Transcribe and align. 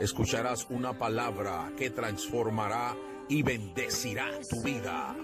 Escucharás 0.00 0.66
una 0.70 0.96
palabra 0.96 1.72
que 1.76 1.90
transformará 1.90 2.96
y 3.28 3.42
bendecirá 3.42 4.30
tu 4.48 4.62
vida. 4.62 5.14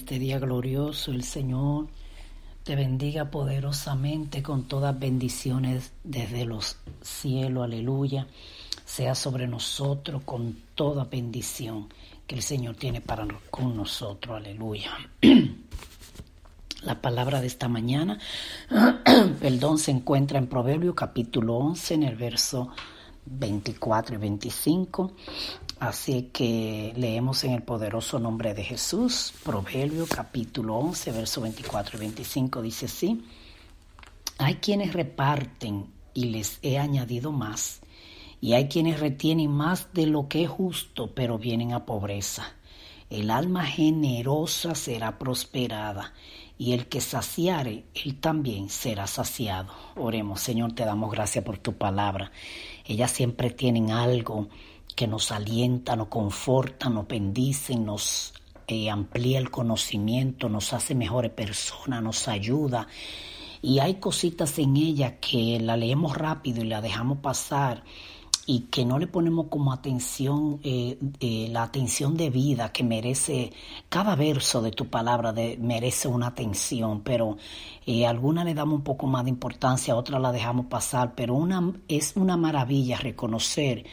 Este 0.00 0.18
día 0.18 0.38
glorioso. 0.38 1.12
El 1.12 1.24
Señor 1.24 1.88
te 2.64 2.74
bendiga 2.74 3.30
poderosamente 3.30 4.42
con 4.42 4.64
todas 4.64 4.98
bendiciones 4.98 5.92
desde 6.04 6.46
los 6.46 6.78
cielos. 7.02 7.64
Aleluya. 7.64 8.26
Sea 8.86 9.14
sobre 9.14 9.46
nosotros 9.46 10.22
con 10.24 10.56
toda 10.74 11.04
bendición 11.04 11.88
que 12.26 12.36
el 12.36 12.42
Señor 12.42 12.76
tiene 12.76 13.02
para 13.02 13.28
con 13.50 13.76
nosotros. 13.76 14.38
Aleluya. 14.38 14.90
La 16.82 16.98
palabra 17.02 17.42
de 17.42 17.46
esta 17.46 17.68
mañana, 17.68 18.18
perdón, 19.40 19.76
se 19.76 19.90
encuentra 19.90 20.38
en 20.38 20.46
Proverbio 20.46 20.94
capítulo 20.94 21.56
11 21.58 21.94
en 21.94 22.02
el 22.04 22.16
verso 22.16 22.70
24 23.26 24.14
y 24.14 24.18
25. 24.18 25.12
Así 25.78 26.30
que 26.32 26.92
leemos 26.96 27.44
en 27.44 27.52
el 27.52 27.62
poderoso 27.62 28.18
nombre 28.18 28.52
de 28.52 28.62
Jesús, 28.62 29.32
Proverbio 29.42 30.06
capítulo 30.06 30.76
11, 30.76 31.12
verso 31.12 31.40
24 31.40 31.96
y 31.96 32.00
25 32.00 32.60
dice 32.60 32.86
así, 32.86 33.24
hay 34.36 34.56
quienes 34.56 34.92
reparten 34.92 35.86
y 36.12 36.26
les 36.26 36.58
he 36.62 36.78
añadido 36.78 37.32
más, 37.32 37.80
y 38.42 38.52
hay 38.54 38.68
quienes 38.68 39.00
retienen 39.00 39.50
más 39.50 39.92
de 39.94 40.06
lo 40.06 40.28
que 40.28 40.44
es 40.44 40.50
justo, 40.50 41.14
pero 41.14 41.38
vienen 41.38 41.72
a 41.72 41.86
pobreza. 41.86 42.54
El 43.08 43.30
alma 43.30 43.64
generosa 43.64 44.74
será 44.74 45.18
prosperada, 45.18 46.12
y 46.58 46.74
el 46.74 46.88
que 46.88 47.00
saciare, 47.00 47.84
él 47.94 48.20
también 48.20 48.68
será 48.68 49.06
saciado. 49.06 49.72
Oremos, 49.96 50.42
Señor, 50.42 50.72
te 50.72 50.84
damos 50.84 51.10
gracias 51.10 51.42
por 51.42 51.56
tu 51.56 51.72
palabra. 51.72 52.32
Ellas 52.90 53.12
siempre 53.12 53.50
tienen 53.50 53.92
algo 53.92 54.48
que 54.96 55.06
nos 55.06 55.30
alienta, 55.30 55.94
nos 55.94 56.08
conforta, 56.08 56.88
nos 56.88 57.06
bendice, 57.06 57.76
nos 57.76 58.34
eh, 58.66 58.90
amplía 58.90 59.38
el 59.38 59.48
conocimiento, 59.48 60.48
nos 60.48 60.72
hace 60.72 60.96
mejores 60.96 61.30
personas, 61.30 62.02
nos 62.02 62.26
ayuda. 62.26 62.88
Y 63.62 63.78
hay 63.78 64.00
cositas 64.00 64.58
en 64.58 64.76
ella 64.76 65.20
que 65.20 65.60
la 65.60 65.76
leemos 65.76 66.18
rápido 66.18 66.64
y 66.64 66.66
la 66.66 66.80
dejamos 66.80 67.18
pasar 67.18 67.84
y 68.50 68.62
que 68.62 68.84
no 68.84 68.98
le 68.98 69.06
ponemos 69.06 69.46
como 69.46 69.72
atención, 69.72 70.58
eh, 70.64 70.98
eh, 71.20 71.46
la 71.52 71.62
atención 71.62 72.16
de 72.16 72.30
vida 72.30 72.72
que 72.72 72.82
merece, 72.82 73.52
cada 73.88 74.16
verso 74.16 74.60
de 74.60 74.72
tu 74.72 74.88
palabra 74.88 75.32
de, 75.32 75.56
merece 75.60 76.08
una 76.08 76.26
atención, 76.26 77.02
pero 77.02 77.36
eh, 77.86 78.08
alguna 78.08 78.42
le 78.42 78.54
damos 78.54 78.78
un 78.78 78.82
poco 78.82 79.06
más 79.06 79.22
de 79.22 79.30
importancia, 79.30 79.94
otra 79.94 80.18
la 80.18 80.32
dejamos 80.32 80.66
pasar, 80.66 81.14
pero 81.14 81.40
es 81.86 82.16
una 82.16 82.36
maravilla 82.36 82.96
reconocer 82.96 83.84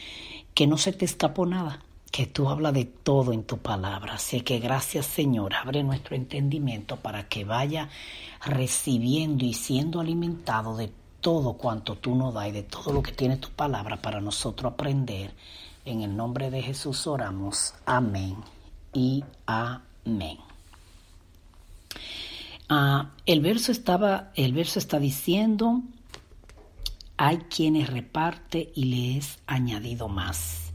que 0.56 0.66
no 0.66 0.78
se 0.78 0.92
te 0.92 1.06
escapó 1.06 1.46
nada, 1.46 1.84
que 2.12 2.26
tú 2.26 2.50
hablas 2.50 2.74
de 2.74 2.86
todo 2.86 3.34
en 3.34 3.44
tu 3.44 3.60
palabra. 3.60 4.16
Así 4.16 4.42
que 4.42 4.58
gracias 4.58 5.06
Señor, 5.06 5.54
abre 5.54 5.84
nuestro 5.84 6.16
entendimiento 6.16 6.96
para 6.96 7.30
que 7.30 7.46
vaya 7.46 7.90
recibiendo 8.44 9.46
y 9.46 9.54
siendo 9.54 10.00
alimentado 10.00 10.76
de 10.76 10.92
todo 11.28 11.58
cuanto 11.58 11.98
tú 11.98 12.16
nos 12.16 12.34
das 12.34 12.48
y 12.48 12.52
de 12.52 12.64
todo 12.64 12.94
lo 12.94 13.04
que 13.04 13.12
tiene 13.12 13.36
tu 13.36 13.50
palabra 13.50 14.02
para 14.02 14.22
nosotros 14.22 14.72
aprender. 14.72 15.34
En 15.84 16.02
el 16.02 16.16
nombre 16.16 16.50
de 16.50 16.62
Jesús 16.62 17.06
oramos. 17.06 17.74
Amén 17.86 18.38
y 18.94 19.26
amén. 19.46 20.38
Ah, 22.70 23.12
el 23.26 23.42
verso 23.42 23.74
estaba, 23.74 24.32
el 24.36 24.54
verso 24.54 24.80
está 24.80 25.00
diciendo, 25.00 25.82
hay 27.18 27.40
quienes 27.40 27.90
reparte 27.90 28.72
y 28.74 28.86
le 28.86 29.18
es 29.18 29.40
añadido 29.48 30.08
más. 30.08 30.72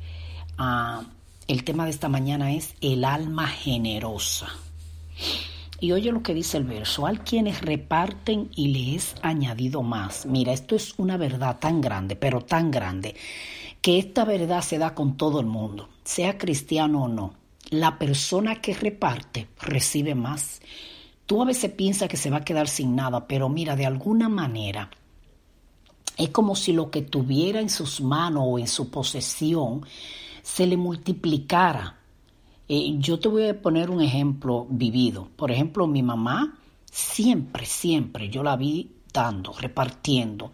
Ah, 0.59 1.03
el 1.49 1.65
tema 1.65 1.87
de 1.87 1.93
esta 1.93 2.11
mañana 2.11 2.53
es 2.53 2.75
el 2.83 3.07
alma 3.07 3.47
generosa. 3.47 4.49
Y 5.83 5.91
oye 5.91 6.13
lo 6.13 6.23
que 6.23 6.33
dice 6.33 6.59
el 6.59 6.65
verso, 6.65 7.07
hay 7.07 7.17
quienes 7.17 7.61
reparten 7.61 8.51
y 8.55 8.69
le 8.69 8.95
es 8.95 9.17
añadido 9.21 9.83
más. 9.83 10.27
Mira, 10.27 10.53
esto 10.53 10.77
es 10.77 10.97
una 10.97 11.17
verdad 11.17 11.59
tan 11.59 11.81
grande, 11.81 12.15
pero 12.15 12.41
tan 12.41 12.71
grande, 12.71 13.17
que 13.81 13.99
esta 13.99 14.25
verdad 14.25 14.63
se 14.63 14.79
da 14.79 14.95
con 14.95 15.17
todo 15.17 15.41
el 15.41 15.47
mundo, 15.47 15.89
sea 16.05 16.39
cristiano 16.39 17.03
o 17.03 17.09
no. 17.09 17.35
La 17.71 17.99
persona 17.99 18.61
que 18.61 18.75
reparte 18.75 19.49
recibe 19.61 20.15
más. 20.15 20.61
Tú 21.27 21.43
a 21.43 21.47
veces 21.47 21.73
piensas 21.73 22.09
que 22.09 22.17
se 22.17 22.31
va 22.31 22.37
a 22.37 22.45
quedar 22.45 22.69
sin 22.69 22.95
nada, 22.95 23.27
pero 23.27 23.49
mira, 23.49 23.75
de 23.75 23.87
alguna 23.87 24.29
manera 24.29 24.89
es 26.17 26.29
como 26.29 26.55
si 26.55 26.73
lo 26.73 26.93
que 26.93 27.03
tuviera 27.03 27.59
en 27.59 27.71
sus 27.71 28.01
manos 28.01 28.45
o 28.47 28.57
en 28.61 28.69
su 28.69 28.89
posesión 28.89 29.85
se 30.43 30.65
le 30.65 30.77
multiplicara. 30.77 32.02
Eh, 32.69 32.95
yo 32.99 33.19
te 33.19 33.29
voy 33.29 33.49
a 33.49 33.61
poner 33.61 33.91
un 33.91 34.01
ejemplo 34.01 34.67
vivido. 34.71 35.29
Por 35.37 35.51
ejemplo, 35.51 35.87
mi 35.87 36.03
mamá 36.03 36.59
siempre, 36.91 37.67
siempre 37.67 38.29
yo 38.29 38.43
la 38.43 38.57
vi 38.57 38.91
dando, 39.13 39.53
repartiendo. 39.53 40.53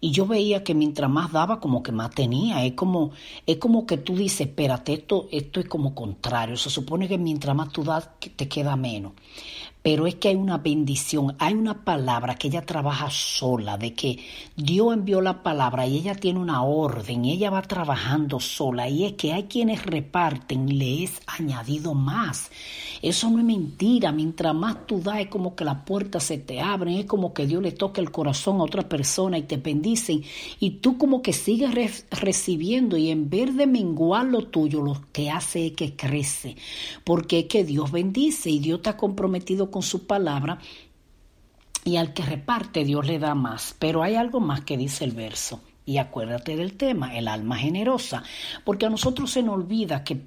y 0.00 0.10
yo 0.10 0.26
veía 0.26 0.62
que 0.64 0.74
mientras 0.74 1.10
más 1.10 1.32
daba, 1.32 1.60
como 1.60 1.82
que 1.82 1.92
más 1.92 2.10
tenía. 2.10 2.64
Es 2.64 2.74
como, 2.74 3.12
es 3.46 3.56
como 3.56 3.86
que 3.86 3.96
tú 3.96 4.14
dices, 4.16 4.48
espérate, 4.48 4.92
esto, 4.92 5.28
esto 5.32 5.60
es 5.60 5.66
como 5.66 5.94
contrario. 5.94 6.56
Se 6.58 6.68
supone 6.68 7.08
que 7.08 7.16
mientras 7.16 7.56
más 7.56 7.70
tú 7.72 7.84
das, 7.84 8.10
te 8.36 8.48
queda 8.48 8.76
menos 8.76 9.12
pero 9.84 10.06
es 10.06 10.14
que 10.14 10.28
hay 10.28 10.34
una 10.34 10.56
bendición, 10.56 11.36
hay 11.38 11.52
una 11.52 11.84
palabra 11.84 12.36
que 12.36 12.48
ella 12.48 12.64
trabaja 12.64 13.10
sola, 13.10 13.76
de 13.76 13.92
que 13.92 14.18
Dios 14.56 14.94
envió 14.94 15.20
la 15.20 15.42
palabra 15.42 15.86
y 15.86 15.98
ella 15.98 16.14
tiene 16.14 16.40
una 16.40 16.62
orden, 16.62 17.22
y 17.26 17.32
ella 17.32 17.50
va 17.50 17.60
trabajando 17.60 18.40
sola, 18.40 18.88
y 18.88 19.04
es 19.04 19.12
que 19.12 19.34
hay 19.34 19.42
quienes 19.42 19.84
reparten, 19.84 20.78
le 20.78 21.04
es 21.04 21.20
añadido 21.26 21.92
más. 21.92 22.50
Eso 23.02 23.28
no 23.28 23.40
es 23.40 23.44
mentira, 23.44 24.10
mientras 24.10 24.54
más 24.54 24.86
tú 24.86 25.02
das 25.02 25.18
es 25.18 25.26
como 25.26 25.54
que 25.54 25.66
las 25.66 25.84
puertas 25.84 26.24
se 26.24 26.38
te 26.38 26.62
abren, 26.62 26.94
es 26.94 27.04
como 27.04 27.34
que 27.34 27.46
Dios 27.46 27.62
le 27.62 27.72
toca 27.72 28.00
el 28.00 28.10
corazón 28.10 28.60
a 28.60 28.64
otra 28.64 28.88
persona 28.88 29.36
y 29.36 29.42
te 29.42 29.58
bendicen, 29.58 30.22
y 30.60 30.70
tú 30.78 30.96
como 30.96 31.20
que 31.20 31.34
sigues 31.34 32.06
recibiendo 32.10 32.96
y 32.96 33.10
en 33.10 33.28
vez 33.28 33.54
de 33.54 33.66
menguar 33.66 34.24
lo 34.24 34.46
tuyo, 34.46 34.80
lo 34.80 35.02
que 35.12 35.28
hace 35.30 35.66
es 35.66 35.72
que 35.74 35.94
crece, 35.94 36.56
porque 37.04 37.40
es 37.40 37.44
que 37.44 37.64
Dios 37.64 37.92
bendice 37.92 38.48
y 38.48 38.60
Dios 38.60 38.78
está 38.78 38.96
comprometido 38.96 39.73
con 39.74 39.82
su 39.82 40.06
palabra 40.06 40.60
y 41.84 41.96
al 41.96 42.14
que 42.14 42.22
reparte 42.22 42.84
Dios 42.84 43.04
le 43.08 43.18
da 43.18 43.34
más. 43.34 43.74
Pero 43.80 44.04
hay 44.04 44.14
algo 44.14 44.38
más 44.38 44.60
que 44.60 44.76
dice 44.76 45.02
el 45.04 45.10
verso. 45.10 45.62
Y 45.84 45.98
acuérdate 45.98 46.54
del 46.54 46.74
tema, 46.76 47.18
el 47.18 47.26
alma 47.26 47.56
generosa, 47.56 48.22
porque 48.64 48.86
a 48.86 48.90
nosotros 48.90 49.32
se 49.32 49.42
nos 49.42 49.56
olvida 49.56 50.04
que 50.04 50.20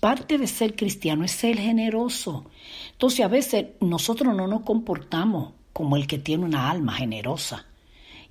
parte 0.00 0.38
de 0.38 0.46
ser 0.46 0.74
cristiano 0.74 1.24
es 1.24 1.32
ser 1.32 1.58
generoso. 1.58 2.46
Entonces 2.92 3.20
a 3.20 3.28
veces 3.28 3.66
nosotros 3.82 4.34
no 4.34 4.46
nos 4.46 4.62
comportamos 4.62 5.52
como 5.74 5.96
el 5.96 6.06
que 6.06 6.16
tiene 6.16 6.46
una 6.46 6.70
alma 6.70 6.94
generosa. 6.94 7.66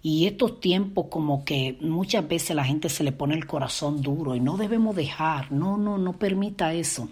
Y 0.07 0.27
estos 0.27 0.59
tiempos 0.59 1.07
como 1.09 1.43
que 1.43 1.79
muchas 1.81 2.27
veces 2.27 2.55
la 2.55 2.63
gente 2.63 2.89
se 2.89 3.03
le 3.03 3.11
pone 3.11 3.33
el 3.33 3.47
corazón 3.47 4.03
duro 4.03 4.35
y 4.35 4.39
no 4.39 4.55
debemos 4.55 4.95
dejar, 4.95 5.51
no, 5.51 5.77
no, 5.77 5.97
no 5.97 6.13
permita 6.13 6.75
eso. 6.75 7.09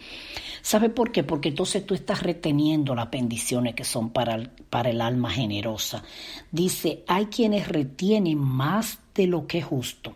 ¿Sabe 0.62 0.92
por 0.92 1.12
qué? 1.12 1.24
Porque 1.24 1.50
entonces 1.50 1.88
tú 1.88 1.96
estás 1.96 2.22
reteniendo 2.22 2.94
las 2.94 3.10
bendiciones 3.10 3.74
que 3.74 3.84
son 3.84 4.12
para 4.12 4.36
el, 4.36 4.50
para 4.70 4.92
el 4.92 5.02
alma 5.02 5.32
generosa. 5.32 6.04
Dice, 6.52 7.04
hay 7.08 7.26
quienes 7.26 7.68
retienen 7.68 8.38
más 8.38 9.00
de 9.16 9.26
lo 9.26 9.48
que 9.48 9.58
es 9.58 9.66
justo. 9.66 10.14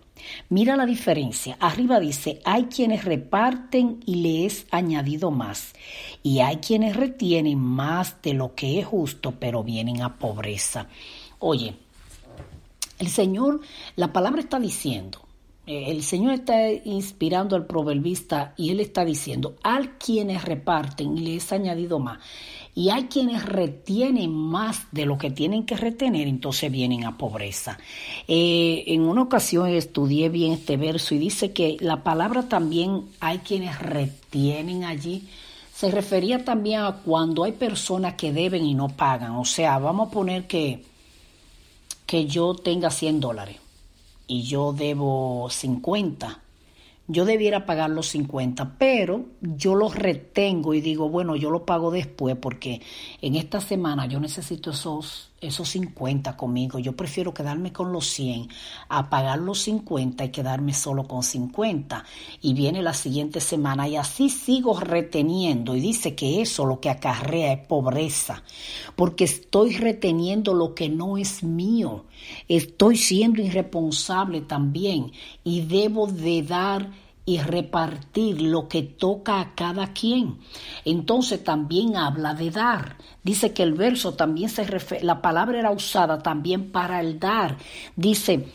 Mira 0.49 0.75
la 0.75 0.85
diferencia. 0.85 1.57
Arriba 1.59 1.99
dice, 1.99 2.41
hay 2.45 2.65
quienes 2.65 3.05
reparten 3.05 4.01
y 4.05 4.17
le 4.17 4.45
es 4.45 4.67
añadido 4.69 5.31
más. 5.31 5.73
Y 6.21 6.41
hay 6.41 6.57
quienes 6.57 6.95
retienen 6.95 7.57
más 7.57 8.21
de 8.21 8.35
lo 8.35 8.53
que 8.53 8.79
es 8.79 8.85
justo, 8.85 9.33
pero 9.39 9.63
vienen 9.63 10.03
a 10.03 10.19
pobreza. 10.19 10.89
Oye, 11.39 11.75
el 12.99 13.09
Señor, 13.09 13.61
la 13.95 14.13
palabra 14.13 14.41
está 14.41 14.59
diciendo, 14.59 15.27
eh, 15.67 15.91
el 15.91 16.01
Señor 16.01 16.33
está 16.33 16.71
inspirando 16.71 17.55
al 17.55 17.65
proverbista 17.65 18.53
y 18.57 18.71
él 18.71 18.79
está 18.79 19.03
diciendo, 19.03 19.55
hay 19.63 19.89
quienes 19.99 20.45
reparten 20.45 21.17
y 21.17 21.21
les 21.21 21.51
añadido 21.51 21.99
más, 21.99 22.19
y 22.73 22.89
hay 22.89 23.05
quienes 23.05 23.45
retienen 23.45 24.31
más 24.31 24.87
de 24.91 25.05
lo 25.05 25.17
que 25.17 25.29
tienen 25.29 25.65
que 25.65 25.75
retener, 25.75 26.27
entonces 26.27 26.71
vienen 26.71 27.03
a 27.05 27.17
pobreza. 27.17 27.77
Eh, 28.27 28.85
en 28.87 29.01
una 29.01 29.23
ocasión 29.23 29.67
estudié 29.67 30.29
bien 30.29 30.53
este 30.53 30.77
verso 30.77 31.13
y 31.13 31.17
dice 31.17 31.51
que 31.51 31.75
la 31.79 32.03
palabra 32.03 32.47
también 32.47 33.03
hay 33.19 33.39
quienes 33.39 33.77
retienen 33.79 34.85
allí. 34.85 35.27
Se 35.73 35.91
refería 35.91 36.45
también 36.45 36.81
a 36.81 36.97
cuando 37.03 37.43
hay 37.43 37.51
personas 37.51 38.13
que 38.13 38.31
deben 38.31 38.65
y 38.65 38.73
no 38.73 38.89
pagan. 38.89 39.31
O 39.35 39.45
sea, 39.45 39.79
vamos 39.79 40.07
a 40.07 40.11
poner 40.11 40.47
que 40.47 40.83
que 42.07 42.25
yo 42.25 42.55
tenga 42.55 42.89
100 42.89 43.19
dólares 43.19 43.57
y 44.27 44.43
yo 44.43 44.73
debo 44.73 45.49
50, 45.51 46.41
yo 47.07 47.25
debiera 47.25 47.65
pagar 47.65 47.89
los 47.89 48.07
50, 48.07 48.77
pero 48.79 49.25
yo 49.41 49.75
los 49.75 49.93
retengo 49.93 50.73
y 50.73 50.81
digo, 50.81 51.09
bueno, 51.09 51.35
yo 51.35 51.51
lo 51.51 51.65
pago 51.65 51.91
después 51.91 52.35
porque 52.37 52.81
en 53.21 53.35
esta 53.35 53.61
semana 53.61 54.07
yo 54.07 54.19
necesito 54.19 54.71
esos 54.71 55.29
esos 55.39 55.69
50 55.69 56.35
conmigo. 56.35 56.79
Yo 56.79 56.95
prefiero 56.95 57.33
quedarme 57.33 57.71
con 57.71 57.91
los 57.91 58.07
100 58.07 58.49
a 58.89 59.09
pagar 59.09 59.39
los 59.39 59.59
50 59.59 60.25
y 60.25 60.29
quedarme 60.29 60.73
solo 60.73 61.07
con 61.07 61.23
50. 61.23 62.03
Y 62.41 62.53
viene 62.53 62.81
la 62.81 62.93
siguiente 62.93 63.39
semana 63.39 63.87
y 63.87 63.95
así 63.95 64.29
sigo 64.29 64.79
reteniendo. 64.79 65.75
Y 65.75 65.81
dice 65.81 66.15
que 66.15 66.41
eso 66.41 66.65
lo 66.65 66.79
que 66.79 66.89
acarrea 66.89 67.53
es 67.53 67.67
pobreza, 67.67 68.43
porque 68.95 69.25
estoy 69.25 69.77
reteniendo 69.77 70.53
lo 70.53 70.73
que 70.73 70.89
no 70.89 71.17
es 71.17 71.43
mío. 71.43 72.05
Estoy 72.47 72.97
siendo 72.97 73.41
irresponsable 73.41 74.41
también 74.41 75.11
y 75.43 75.61
debo 75.61 76.07
de 76.07 76.41
dar 76.41 77.06
y 77.27 77.39
repartir 77.39 78.41
lo 78.41 78.69
que 78.69 78.83
toca 78.83 79.41
a 79.41 79.53
cada 79.53 79.91
quien. 79.91 80.37
Entonces 80.85 81.43
también 81.43 81.97
habla 81.97 82.33
de 82.33 82.51
dar. 82.51 82.95
Dice 83.21 83.51
que 83.51 83.63
el 83.63 83.73
verso 83.73 84.13
también 84.13 84.47
se 84.49 84.63
refiere, 84.63 85.03
la 85.03 85.21
palabra 85.21 85.59
era 85.59 85.71
usada 85.71 86.19
también 86.19 86.71
para 86.71 87.01
el 87.01 87.19
dar. 87.19 87.57
Dice, 87.97 88.47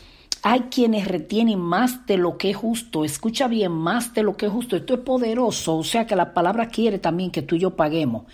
hay 0.44 0.60
quienes 0.62 1.06
retienen 1.06 1.60
más 1.60 2.06
de 2.06 2.16
lo 2.16 2.38
que 2.38 2.50
es 2.50 2.56
justo. 2.56 3.04
Escucha 3.04 3.46
bien, 3.46 3.72
más 3.72 4.14
de 4.14 4.22
lo 4.22 4.38
que 4.38 4.46
es 4.46 4.52
justo. 4.52 4.74
Esto 4.74 4.94
es 4.94 5.00
poderoso. 5.00 5.76
O 5.76 5.84
sea 5.84 6.06
que 6.06 6.16
la 6.16 6.32
palabra 6.32 6.68
quiere 6.68 6.98
también 6.98 7.30
que 7.30 7.42
tú 7.42 7.56
y 7.56 7.60
yo 7.60 7.76
paguemos. 7.76 8.24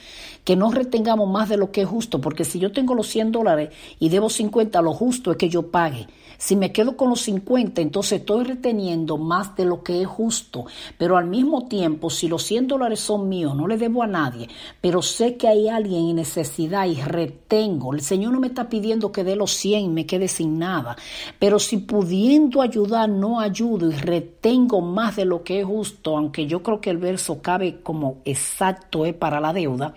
Que 0.48 0.56
no 0.56 0.70
retengamos 0.70 1.28
más 1.28 1.50
de 1.50 1.58
lo 1.58 1.70
que 1.72 1.82
es 1.82 1.86
justo. 1.86 2.22
Porque 2.22 2.46
si 2.46 2.58
yo 2.58 2.72
tengo 2.72 2.94
los 2.94 3.08
100 3.08 3.32
dólares 3.32 3.68
y 3.98 4.08
debo 4.08 4.30
50, 4.30 4.80
lo 4.80 4.94
justo 4.94 5.30
es 5.30 5.36
que 5.36 5.50
yo 5.50 5.70
pague. 5.70 6.06
Si 6.40 6.54
me 6.54 6.70
quedo 6.70 6.96
con 6.96 7.10
los 7.10 7.22
50, 7.22 7.80
entonces 7.80 8.20
estoy 8.20 8.44
reteniendo 8.44 9.16
más 9.16 9.56
de 9.56 9.64
lo 9.64 9.82
que 9.82 10.00
es 10.00 10.06
justo. 10.06 10.66
Pero 10.96 11.16
al 11.16 11.26
mismo 11.26 11.66
tiempo, 11.66 12.10
si 12.10 12.28
los 12.28 12.44
100 12.44 12.68
dólares 12.68 13.00
son 13.00 13.28
míos, 13.28 13.56
no 13.56 13.66
le 13.66 13.76
debo 13.76 14.04
a 14.04 14.06
nadie, 14.06 14.48
pero 14.80 15.02
sé 15.02 15.36
que 15.36 15.48
hay 15.48 15.68
alguien 15.68 16.10
en 16.10 16.16
necesidad 16.16 16.86
y 16.86 16.94
retengo. 16.94 17.92
El 17.92 18.02
Señor 18.02 18.32
no 18.32 18.38
me 18.38 18.46
está 18.46 18.68
pidiendo 18.68 19.10
que 19.10 19.24
dé 19.24 19.34
los 19.34 19.50
100 19.50 19.80
y 19.80 19.88
me 19.88 20.06
quede 20.06 20.28
sin 20.28 20.60
nada. 20.60 20.96
Pero 21.40 21.58
si 21.58 21.78
pudiendo 21.78 22.62
ayudar, 22.62 23.08
no 23.08 23.40
ayudo 23.40 23.90
y 23.90 23.94
retengo 23.94 24.80
más 24.80 25.16
de 25.16 25.24
lo 25.24 25.42
que 25.42 25.58
es 25.58 25.66
justo, 25.66 26.16
aunque 26.16 26.46
yo 26.46 26.62
creo 26.62 26.80
que 26.80 26.90
el 26.90 26.98
verso 26.98 27.42
cabe 27.42 27.80
como 27.82 28.18
exacto 28.24 29.04
es 29.04 29.14
para 29.14 29.40
la 29.40 29.52
deuda, 29.52 29.92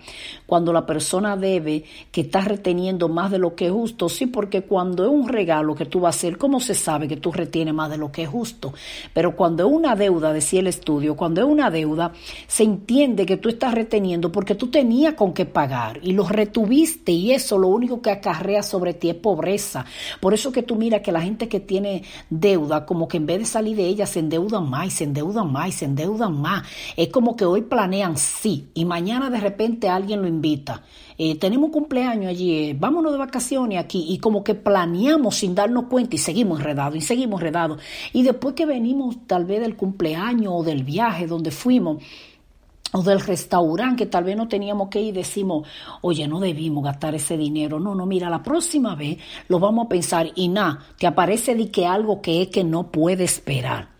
cuando 0.52 0.74
la 0.74 0.84
persona 0.84 1.34
debe 1.34 1.84
que 2.10 2.20
está 2.20 2.42
reteniendo 2.42 3.08
más 3.08 3.30
de 3.30 3.38
lo 3.38 3.54
que 3.54 3.68
es 3.68 3.72
justo, 3.72 4.10
sí, 4.10 4.26
porque 4.26 4.60
cuando 4.60 5.02
es 5.02 5.10
un 5.10 5.26
regalo 5.26 5.74
que 5.74 5.86
tú 5.86 6.00
vas 6.00 6.14
a 6.14 6.18
hacer, 6.18 6.36
¿cómo 6.36 6.60
se 6.60 6.74
sabe 6.74 7.08
que 7.08 7.16
tú 7.16 7.32
retienes 7.32 7.72
más 7.72 7.88
de 7.88 7.96
lo 7.96 8.12
que 8.12 8.24
es 8.24 8.28
justo? 8.28 8.74
Pero 9.14 9.34
cuando 9.34 9.66
es 9.66 9.72
una 9.72 9.96
deuda, 9.96 10.30
decía 10.30 10.60
el 10.60 10.66
estudio, 10.66 11.16
cuando 11.16 11.40
es 11.40 11.46
una 11.46 11.70
deuda, 11.70 12.12
se 12.46 12.64
entiende 12.64 13.24
que 13.24 13.38
tú 13.38 13.48
estás 13.48 13.72
reteniendo 13.72 14.30
porque 14.30 14.54
tú 14.54 14.66
tenías 14.66 15.14
con 15.14 15.32
qué 15.32 15.46
pagar 15.46 16.00
y 16.02 16.12
lo 16.12 16.28
retuviste 16.28 17.12
y 17.12 17.32
eso 17.32 17.56
lo 17.56 17.68
único 17.68 18.02
que 18.02 18.10
acarrea 18.10 18.62
sobre 18.62 18.92
ti 18.92 19.08
es 19.08 19.16
pobreza. 19.16 19.86
Por 20.20 20.34
eso 20.34 20.52
que 20.52 20.62
tú 20.62 20.76
miras 20.76 21.00
que 21.00 21.12
la 21.12 21.22
gente 21.22 21.48
que 21.48 21.60
tiene 21.60 22.02
deuda, 22.28 22.84
como 22.84 23.08
que 23.08 23.16
en 23.16 23.24
vez 23.24 23.38
de 23.38 23.46
salir 23.46 23.74
de 23.78 23.86
ella, 23.86 24.04
se 24.04 24.18
endeudan 24.18 24.68
más 24.68 24.88
y 24.88 24.90
se 24.90 25.04
endeudan 25.04 25.50
más 25.50 25.68
y 25.68 25.72
se 25.72 25.86
endeudan 25.86 26.38
más. 26.38 26.68
Es 26.94 27.08
como 27.08 27.36
que 27.36 27.46
hoy 27.46 27.62
planean 27.62 28.18
sí 28.18 28.68
y 28.74 28.84
mañana 28.84 29.30
de 29.30 29.40
repente 29.40 29.88
alguien 29.88 30.20
lo 30.20 30.28
invita 30.28 30.41
eh, 31.18 31.38
tenemos 31.38 31.66
un 31.66 31.72
cumpleaños 31.72 32.26
allí, 32.26 32.70
eh, 32.70 32.76
vámonos 32.78 33.12
de 33.12 33.18
vacaciones 33.18 33.78
aquí, 33.78 34.06
y 34.08 34.18
como 34.18 34.42
que 34.42 34.54
planeamos 34.54 35.36
sin 35.36 35.54
darnos 35.54 35.84
cuenta 35.84 36.16
y 36.16 36.18
seguimos 36.18 36.60
enredados 36.60 36.96
y 36.96 37.00
seguimos 37.00 37.40
enredados. 37.40 37.80
Y 38.12 38.22
después 38.22 38.54
que 38.54 38.66
venimos 38.66 39.26
tal 39.26 39.44
vez 39.44 39.60
del 39.60 39.76
cumpleaños 39.76 40.52
o 40.54 40.62
del 40.62 40.84
viaje 40.84 41.26
donde 41.26 41.50
fuimos, 41.50 42.02
o 42.92 43.02
del 43.02 43.20
restaurante 43.20 44.04
que 44.04 44.10
tal 44.10 44.24
vez 44.24 44.36
no 44.36 44.48
teníamos 44.48 44.88
que 44.88 45.00
ir, 45.00 45.14
decimos, 45.14 45.66
oye, 46.02 46.28
no 46.28 46.40
debimos 46.40 46.84
gastar 46.84 47.14
ese 47.14 47.36
dinero. 47.36 47.80
No, 47.80 47.94
no, 47.94 48.04
mira, 48.04 48.28
la 48.28 48.42
próxima 48.42 48.94
vez 48.94 49.18
lo 49.48 49.58
vamos 49.58 49.86
a 49.86 49.88
pensar 49.88 50.30
y 50.34 50.48
nada, 50.48 50.80
te 50.98 51.06
aparece 51.06 51.54
de 51.54 51.70
que 51.70 51.86
algo 51.86 52.20
que 52.20 52.42
es 52.42 52.48
que 52.48 52.64
no 52.64 52.90
puede 52.90 53.24
esperar. 53.24 53.91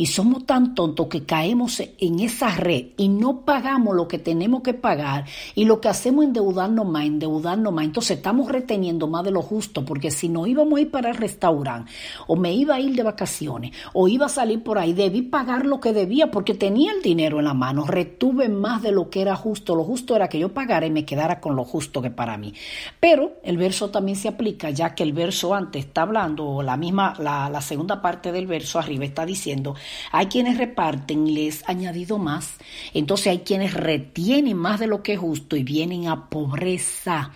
Y 0.00 0.06
somos 0.06 0.46
tan 0.46 0.74
tontos 0.74 1.08
que 1.08 1.24
caemos 1.24 1.82
en 1.98 2.20
esa 2.20 2.56
red 2.56 2.86
y 2.96 3.10
no 3.10 3.42
pagamos 3.42 3.94
lo 3.94 4.08
que 4.08 4.18
tenemos 4.18 4.62
que 4.62 4.72
pagar 4.72 5.26
y 5.54 5.66
lo 5.66 5.78
que 5.82 5.90
hacemos 5.90 6.22
es 6.22 6.28
endeudarnos 6.28 6.88
más, 6.88 7.04
endeudarnos 7.04 7.70
más. 7.70 7.84
Entonces 7.84 8.16
estamos 8.16 8.50
reteniendo 8.50 9.08
más 9.08 9.24
de 9.24 9.30
lo 9.30 9.42
justo 9.42 9.84
porque 9.84 10.10
si 10.10 10.30
no 10.30 10.46
íbamos 10.46 10.78
a 10.78 10.80
ir 10.80 10.90
para 10.90 11.10
el 11.10 11.18
restaurante 11.18 11.92
o 12.28 12.34
me 12.34 12.50
iba 12.54 12.76
a 12.76 12.80
ir 12.80 12.96
de 12.96 13.02
vacaciones 13.02 13.72
o 13.92 14.08
iba 14.08 14.24
a 14.24 14.30
salir 14.30 14.62
por 14.62 14.78
ahí, 14.78 14.94
debí 14.94 15.20
pagar 15.20 15.66
lo 15.66 15.80
que 15.80 15.92
debía 15.92 16.30
porque 16.30 16.54
tenía 16.54 16.92
el 16.92 17.02
dinero 17.02 17.38
en 17.38 17.44
la 17.44 17.52
mano, 17.52 17.84
retuve 17.86 18.48
más 18.48 18.80
de 18.80 18.92
lo 18.92 19.10
que 19.10 19.20
era 19.20 19.36
justo. 19.36 19.76
Lo 19.76 19.84
justo 19.84 20.16
era 20.16 20.30
que 20.30 20.38
yo 20.38 20.54
pagara 20.54 20.86
y 20.86 20.90
me 20.90 21.04
quedara 21.04 21.42
con 21.42 21.56
lo 21.56 21.64
justo 21.64 22.00
que 22.00 22.10
para 22.10 22.38
mí. 22.38 22.54
Pero 23.00 23.34
el 23.42 23.58
verso 23.58 23.90
también 23.90 24.16
se 24.16 24.28
aplica 24.28 24.70
ya 24.70 24.94
que 24.94 25.02
el 25.02 25.12
verso 25.12 25.54
antes 25.54 25.84
está 25.84 26.00
hablando, 26.00 26.46
o 26.46 26.62
la 26.62 26.78
misma, 26.78 27.12
la, 27.18 27.50
la 27.50 27.60
segunda 27.60 28.00
parte 28.00 28.32
del 28.32 28.46
verso 28.46 28.78
arriba 28.78 29.04
está 29.04 29.26
diciendo, 29.26 29.74
Hay 30.12 30.26
quienes 30.26 30.58
reparten 30.58 31.26
y 31.26 31.32
les 31.32 31.68
añadido 31.68 32.18
más. 32.18 32.58
Entonces 32.94 33.28
hay 33.28 33.38
quienes 33.40 33.74
retienen 33.74 34.56
más 34.56 34.80
de 34.80 34.86
lo 34.86 35.02
que 35.02 35.14
es 35.14 35.18
justo 35.18 35.56
y 35.56 35.62
vienen 35.62 36.08
a 36.08 36.28
pobreza. 36.28 37.32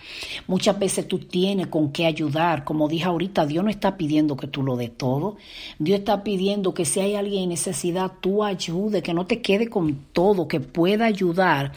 Muchas 0.47 0.77
veces 0.77 1.07
tú 1.07 1.19
tienes 1.19 1.67
con 1.67 1.91
qué 1.91 2.05
ayudar. 2.05 2.63
Como 2.63 2.87
dije 2.87 3.05
ahorita, 3.05 3.45
Dios 3.45 3.63
no 3.63 3.69
está 3.69 3.97
pidiendo 3.97 4.35
que 4.35 4.47
tú 4.47 4.63
lo 4.63 4.75
de 4.75 4.89
todo. 4.89 5.37
Dios 5.79 5.99
está 5.99 6.23
pidiendo 6.23 6.73
que 6.73 6.85
si 6.85 6.99
hay 6.99 7.15
alguien 7.15 7.43
en 7.43 7.49
necesidad, 7.49 8.11
tú 8.19 8.43
ayude, 8.43 9.01
que 9.01 9.13
no 9.13 9.25
te 9.25 9.41
quede 9.41 9.69
con 9.69 9.95
todo, 10.11 10.47
que 10.47 10.59
pueda 10.59 11.05
ayudar 11.05 11.71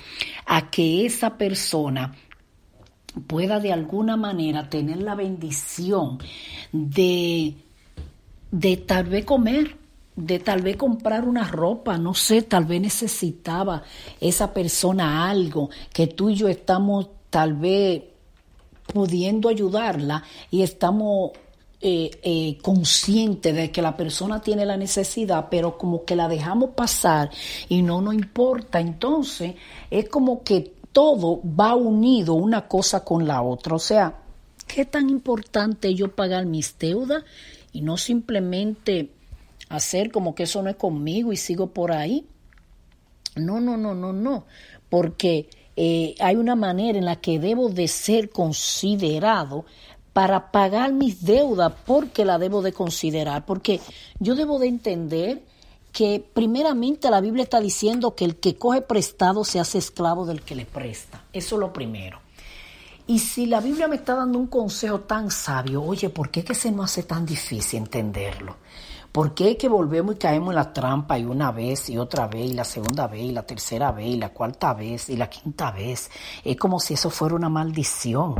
a 0.46 0.70
que 0.70 1.06
esa 1.06 1.36
persona 1.36 2.14
pueda 3.26 3.60
de 3.60 3.72
alguna 3.72 4.16
manera 4.16 4.68
tener 4.68 5.02
la 5.02 5.14
bendición 5.14 6.18
de, 6.72 7.54
de 8.50 8.76
tal 8.76 9.04
vez 9.04 9.24
comer, 9.24 9.76
de 10.18 10.40
tal 10.40 10.62
vez 10.62 10.76
comprar 10.76 11.24
una 11.24 11.44
ropa, 11.44 11.96
no 11.96 12.12
sé, 12.12 12.42
tal 12.42 12.64
vez 12.64 12.80
necesitaba 12.80 13.84
esa 14.20 14.52
persona 14.52 15.30
algo 15.30 15.70
que 15.92 16.08
tú 16.08 16.28
y 16.28 16.34
yo 16.34 16.48
estamos 16.48 17.06
tal 17.30 17.54
vez 17.54 18.02
pudiendo 18.92 19.48
ayudarla 19.48 20.24
y 20.50 20.62
estamos 20.62 21.30
eh, 21.80 22.10
eh, 22.24 22.58
conscientes 22.60 23.54
de 23.54 23.70
que 23.70 23.80
la 23.80 23.96
persona 23.96 24.40
tiene 24.40 24.66
la 24.66 24.76
necesidad, 24.76 25.46
pero 25.48 25.78
como 25.78 26.04
que 26.04 26.16
la 26.16 26.26
dejamos 26.26 26.70
pasar 26.70 27.30
y 27.68 27.82
no 27.82 28.00
nos 28.00 28.14
importa. 28.14 28.80
Entonces 28.80 29.54
es 29.88 30.08
como 30.08 30.42
que 30.42 30.72
todo 30.90 31.40
va 31.44 31.76
unido 31.76 32.34
una 32.34 32.66
cosa 32.66 33.04
con 33.04 33.28
la 33.28 33.40
otra. 33.42 33.76
O 33.76 33.78
sea, 33.78 34.18
¿qué 34.66 34.84
tan 34.84 35.10
importante 35.10 35.94
yo 35.94 36.10
pagar 36.10 36.44
mis 36.44 36.76
deudas 36.76 37.22
y 37.72 37.82
no 37.82 37.96
simplemente 37.96 39.12
hacer 39.68 40.10
como 40.10 40.34
que 40.34 40.44
eso 40.44 40.62
no 40.62 40.70
es 40.70 40.76
conmigo 40.76 41.32
y 41.32 41.36
sigo 41.36 41.68
por 41.68 41.92
ahí? 41.92 42.26
No, 43.36 43.60
no, 43.60 43.76
no, 43.76 43.94
no, 43.94 44.12
no, 44.12 44.44
porque 44.88 45.48
eh, 45.76 46.14
hay 46.18 46.36
una 46.36 46.56
manera 46.56 46.98
en 46.98 47.04
la 47.04 47.16
que 47.16 47.38
debo 47.38 47.68
de 47.68 47.86
ser 47.86 48.30
considerado 48.30 49.64
para 50.12 50.50
pagar 50.50 50.92
mis 50.92 51.24
deudas 51.24 51.72
porque 51.86 52.24
la 52.24 52.38
debo 52.38 52.62
de 52.62 52.72
considerar, 52.72 53.46
porque 53.46 53.80
yo 54.18 54.34
debo 54.34 54.58
de 54.58 54.66
entender 54.66 55.42
que 55.92 56.24
primeramente 56.32 57.10
la 57.10 57.20
Biblia 57.20 57.44
está 57.44 57.60
diciendo 57.60 58.14
que 58.14 58.24
el 58.24 58.36
que 58.36 58.56
coge 58.56 58.80
prestado 58.82 59.44
se 59.44 59.60
hace 59.60 59.78
esclavo 59.78 60.26
del 60.26 60.42
que 60.42 60.56
le 60.56 60.66
presta. 60.66 61.22
Eso 61.32 61.54
es 61.54 61.60
lo 61.60 61.72
primero. 61.72 62.20
Y 63.06 63.20
si 63.20 63.46
la 63.46 63.60
Biblia 63.60 63.88
me 63.88 63.96
está 63.96 64.14
dando 64.14 64.38
un 64.38 64.48
consejo 64.48 65.00
tan 65.00 65.30
sabio, 65.30 65.82
oye, 65.82 66.10
¿por 66.10 66.30
qué 66.30 66.44
que 66.44 66.54
se 66.54 66.70
nos 66.70 66.86
hace 66.86 67.04
tan 67.04 67.24
difícil 67.24 67.78
entenderlo? 67.78 68.56
¿Por 69.10 69.34
qué 69.34 69.56
que 69.56 69.68
volvemos 69.68 70.14
y 70.14 70.18
caemos 70.18 70.50
en 70.50 70.56
la 70.56 70.72
trampa 70.72 71.18
y 71.18 71.24
una 71.24 71.50
vez 71.50 71.88
y 71.88 71.96
otra 71.96 72.26
vez 72.26 72.50
y 72.50 72.52
la 72.52 72.64
segunda 72.64 73.06
vez 73.06 73.22
y 73.22 73.32
la 73.32 73.42
tercera 73.42 73.90
vez 73.90 74.08
y 74.08 74.16
la 74.16 74.28
cuarta 74.28 74.74
vez 74.74 75.08
y 75.08 75.16
la 75.16 75.30
quinta 75.30 75.70
vez? 75.70 76.10
Es 76.44 76.56
como 76.56 76.78
si 76.78 76.94
eso 76.94 77.08
fuera 77.08 77.34
una 77.34 77.48
maldición. 77.48 78.34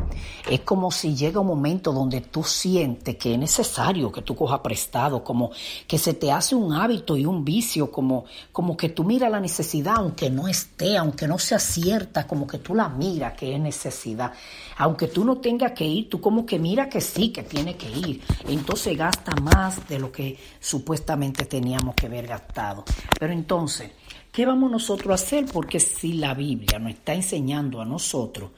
Es 0.48 0.60
como 0.60 0.90
si 0.90 1.16
llega 1.16 1.40
un 1.40 1.46
momento 1.46 1.92
donde 1.92 2.20
tú 2.20 2.44
sientes 2.44 3.16
que 3.16 3.32
es 3.32 3.38
necesario 3.38 4.12
que 4.12 4.22
tú 4.22 4.36
cojas 4.36 4.60
prestado, 4.60 5.24
como 5.24 5.50
que 5.86 5.98
se 5.98 6.14
te 6.14 6.30
hace 6.30 6.54
un 6.54 6.72
hábito 6.74 7.16
y 7.16 7.24
un 7.24 7.44
vicio, 7.44 7.90
como, 7.90 8.26
como 8.52 8.76
que 8.76 8.90
tú 8.90 9.04
miras 9.04 9.30
la 9.30 9.40
necesidad 9.40 9.94
aunque 9.96 10.28
no 10.28 10.48
esté, 10.48 10.98
aunque 10.98 11.26
no 11.26 11.38
sea 11.38 11.58
cierta, 11.58 12.26
como 12.26 12.46
que 12.46 12.58
tú 12.58 12.74
la 12.74 12.88
miras 12.90 13.32
que 13.32 13.54
es 13.54 13.60
necesidad. 13.60 14.32
Aunque 14.76 15.08
tú 15.08 15.24
no 15.24 15.38
tengas 15.38 15.72
que 15.72 15.84
ir, 15.84 16.08
tú 16.08 16.20
como 16.20 16.44
que 16.44 16.58
mira 16.58 16.88
que 16.88 17.00
sí, 17.00 17.30
que 17.30 17.42
tiene 17.42 17.76
que 17.76 17.90
ir. 17.90 18.22
Entonces 18.46 18.96
gasta 18.96 19.34
más 19.40 19.88
de 19.88 19.98
lo 19.98 20.12
que 20.12 20.38
supuestamente 20.60 21.44
teníamos 21.44 21.94
que 21.94 22.06
haber 22.06 22.26
gastado. 22.26 22.84
Pero 23.18 23.32
entonces, 23.32 23.90
¿qué 24.32 24.46
vamos 24.46 24.70
nosotros 24.70 25.10
a 25.10 25.14
hacer? 25.14 25.46
Porque 25.46 25.80
si 25.80 26.14
la 26.14 26.34
Biblia 26.34 26.78
nos 26.78 26.92
está 26.92 27.14
enseñando 27.14 27.80
a 27.80 27.84
nosotros 27.84 28.50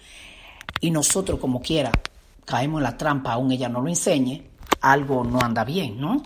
y 0.81 0.91
nosotros 0.91 1.39
como 1.39 1.61
quiera 1.61 1.93
caemos 2.45 2.81
en 2.81 2.85
la 2.85 2.97
trampa, 2.97 3.33
aún 3.33 3.53
ella 3.53 3.69
no 3.69 3.81
lo 3.81 3.89
enseñe, 3.89 4.43
algo 4.81 5.25
no 5.25 5.41
anda 5.41 5.65
bien, 5.65 6.01
¿no? 6.01 6.23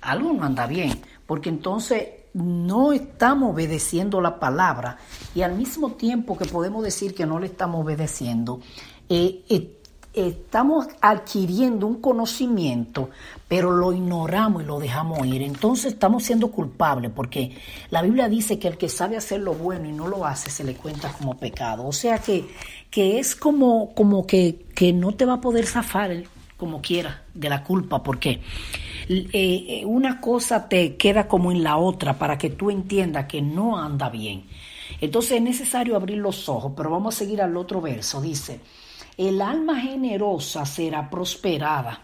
Algo 0.00 0.32
no 0.32 0.44
anda 0.44 0.66
bien, 0.66 1.00
porque 1.26 1.48
entonces 1.48 2.08
no 2.32 2.92
estamos 2.92 3.54
obedeciendo 3.54 4.20
la 4.20 4.38
palabra 4.38 4.98
y 5.34 5.42
al 5.42 5.54
mismo 5.54 5.92
tiempo 5.92 6.36
que 6.36 6.44
podemos 6.44 6.84
decir 6.84 7.14
que 7.14 7.24
no 7.26 7.38
le 7.38 7.46
estamos 7.46 7.82
obedeciendo, 7.82 8.60
eh, 9.08 9.44
eh, 9.48 9.75
estamos 10.16 10.88
adquiriendo 11.02 11.86
un 11.86 12.00
conocimiento, 12.00 13.10
pero 13.46 13.70
lo 13.70 13.92
ignoramos 13.92 14.62
y 14.62 14.66
lo 14.66 14.80
dejamos 14.80 15.26
ir. 15.26 15.42
Entonces 15.42 15.92
estamos 15.92 16.24
siendo 16.24 16.50
culpables 16.50 17.12
porque 17.14 17.56
la 17.90 18.02
Biblia 18.02 18.28
dice 18.28 18.58
que 18.58 18.66
el 18.66 18.78
que 18.78 18.88
sabe 18.88 19.16
hacer 19.16 19.40
lo 19.40 19.52
bueno 19.52 19.88
y 19.88 19.92
no 19.92 20.08
lo 20.08 20.24
hace 20.24 20.50
se 20.50 20.64
le 20.64 20.74
cuenta 20.74 21.12
como 21.12 21.36
pecado. 21.36 21.86
O 21.86 21.92
sea 21.92 22.18
que, 22.18 22.48
que 22.90 23.18
es 23.18 23.36
como, 23.36 23.94
como 23.94 24.26
que, 24.26 24.64
que 24.74 24.92
no 24.92 25.12
te 25.12 25.26
va 25.26 25.34
a 25.34 25.40
poder 25.40 25.66
zafar 25.66 26.24
como 26.56 26.80
quiera 26.80 27.22
de 27.34 27.50
la 27.50 27.62
culpa 27.62 28.02
porque 28.02 28.40
eh, 29.08 29.82
una 29.84 30.20
cosa 30.20 30.68
te 30.68 30.96
queda 30.96 31.28
como 31.28 31.52
en 31.52 31.62
la 31.62 31.76
otra 31.76 32.18
para 32.18 32.38
que 32.38 32.50
tú 32.50 32.70
entiendas 32.70 33.26
que 33.26 33.42
no 33.42 33.78
anda 33.78 34.08
bien. 34.08 34.44
Entonces 35.00 35.32
es 35.32 35.42
necesario 35.42 35.94
abrir 35.94 36.18
los 36.18 36.48
ojos, 36.48 36.72
pero 36.76 36.90
vamos 36.90 37.14
a 37.14 37.18
seguir 37.18 37.42
al 37.42 37.56
otro 37.56 37.80
verso. 37.80 38.20
Dice, 38.20 38.60
el 39.16 39.40
alma 39.40 39.80
generosa 39.80 40.66
será 40.66 41.08
prosperada. 41.08 42.02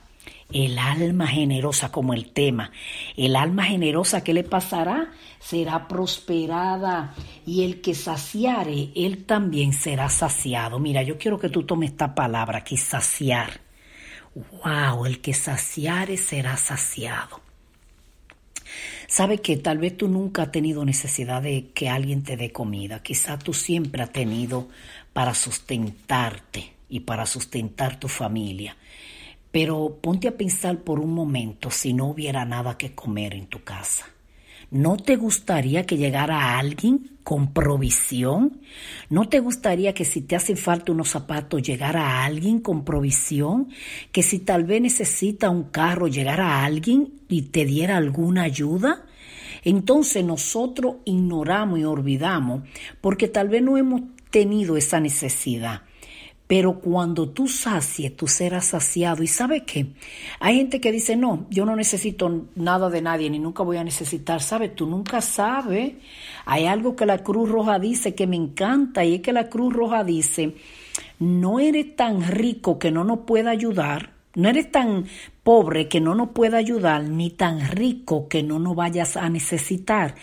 El 0.51 0.79
alma 0.79 1.27
generosa 1.27 1.91
como 1.91 2.15
el 2.15 2.33
tema. 2.33 2.71
El 3.17 3.37
alma 3.37 3.65
generosa, 3.65 4.23
¿qué 4.23 4.35
le 4.35 4.45
pasará? 4.45 5.11
Será 5.39 5.89
prosperada. 5.89 7.15
Y 7.47 7.65
el 7.65 7.81
que 7.81 7.95
saciare, 7.95 8.91
él 8.95 9.25
también 9.25 9.73
será 9.73 10.09
saciado. 10.09 10.79
Mira, 10.79 11.03
yo 11.03 11.19
quiero 11.19 11.39
que 11.39 11.49
tú 11.49 11.65
tomes 11.65 11.91
esta 11.91 12.15
palabra 12.15 12.59
aquí, 12.59 12.77
saciar. 12.77 13.61
Wow, 14.35 15.07
el 15.07 15.21
que 15.21 15.35
saciare 15.35 16.17
será 16.17 16.57
saciado. 16.57 17.41
Sabe 19.07 19.39
que 19.39 19.59
tal 19.59 19.79
vez 19.79 19.97
tú 19.97 20.09
nunca 20.09 20.45
has 20.45 20.53
tenido 20.53 20.85
necesidad 20.85 21.43
de 21.43 21.71
que 21.75 21.91
alguien 21.91 22.23
te 22.23 22.39
dé 22.39 22.53
comida. 22.53 23.03
Quizá 23.03 23.39
tú 23.39 23.53
siempre 23.53 24.03
has 24.03 24.13
tenido 24.13 24.69
para 25.13 25.35
sustentarte 25.35 26.73
y 26.93 27.01
para 27.01 27.25
sustentar 27.25 27.99
tu 27.99 28.07
familia. 28.07 28.77
Pero 29.51 29.99
ponte 30.03 30.29
a 30.29 30.37
pensar 30.37 30.85
por 30.85 31.01
un 31.01 31.15
momento 31.15 31.71
si 31.71 31.95
no 31.95 32.07
hubiera 32.09 32.45
nada 32.45 32.77
que 32.77 32.95
comer 32.95 33.33
en 33.33 33.47
tu 33.47 33.65
casa. 33.65 34.05
¿No 34.71 34.99
te 34.99 35.17
gustaría 35.17 35.87
que 35.87 35.97
llegara 35.97 36.59
alguien 36.59 37.19
con 37.25 37.55
provisión? 37.55 38.61
¿No 39.09 39.27
te 39.27 39.41
gustaría 39.41 39.95
que 39.95 40.05
si 40.05 40.21
te 40.21 40.37
hacen 40.37 40.59
falta 40.59 40.93
unos 40.93 41.09
zapatos 41.09 41.63
llegara 41.63 42.25
alguien 42.25 42.61
con 42.61 42.85
provisión? 42.85 43.69
¿Que 44.13 44.23
si 44.23 44.41
tal 44.41 44.65
vez 44.65 44.83
necesita 44.83 45.49
un 45.49 45.65
carro 45.65 46.09
llegara 46.09 46.63
alguien 46.63 47.11
y 47.29 47.43
te 47.43 47.65
diera 47.65 47.97
alguna 47.97 48.43
ayuda? 48.43 49.07
Entonces 49.65 50.25
nosotros 50.25 50.97
ignoramos 51.07 51.79
y 51.79 51.85
olvidamos 51.85 52.63
porque 53.01 53.29
tal 53.29 53.49
vez 53.49 53.63
no 53.63 53.79
hemos 53.79 54.03
tenido 54.31 54.77
esa 54.77 55.01
necesidad. 55.01 55.83
Pero 56.53 56.81
cuando 56.81 57.31
tú 57.31 57.49
sacies, 57.49 58.15
tú 58.15 58.29
serás 58.29 58.67
saciado. 58.67 59.23
¿Y 59.23 59.27
sabe 59.27 59.65
qué? 59.65 59.87
Hay 60.39 60.57
gente 60.57 60.83
que 60.83 60.93
dice, 60.93 61.17
no, 61.17 61.47
yo 61.49 61.65
no 61.65 61.75
necesito 61.75 62.45
nada 62.57 62.91
de 62.91 63.01
nadie, 63.01 63.31
ni 63.31 63.39
nunca 63.39 63.63
voy 63.63 63.79
a 63.79 63.85
necesitar. 63.85 64.43
¿Sabes? 64.43 64.75
Tú 64.75 64.87
nunca 64.87 65.23
sabes. 65.23 65.95
Hay 66.45 66.67
algo 66.67 66.95
que 66.95 67.07
la 67.07 67.23
Cruz 67.23 67.49
Roja 67.49 67.79
dice 67.79 68.15
que 68.15 68.27
me 68.27 68.37
encanta 68.37 69.03
y 69.03 69.15
es 69.15 69.21
que 69.23 69.33
la 69.33 69.49
Cruz 69.49 69.73
Roja 69.73 70.05
dice, 70.05 70.55
no 71.19 71.59
eres 71.59 71.97
tan 71.97 72.23
rico 72.23 72.79
que 72.79 72.91
no 72.91 73.03
nos 73.03 73.21
pueda 73.21 73.51
ayudar, 73.51 74.13
no 74.35 74.51
eres 74.51 74.71
tan 74.71 75.07
pobre 75.43 75.89
que 75.89 76.03
no 76.03 76.15
nos 76.15 76.33
pueda 76.33 76.59
ayudar, 76.59 77.03
ni 77.05 77.31
tan 77.31 77.67
rico 77.67 78.29
que 78.29 78.43
no 78.43 78.59
nos 78.59 78.77
vayas 78.77 79.17
a 79.17 79.31
necesitar. 79.31 80.17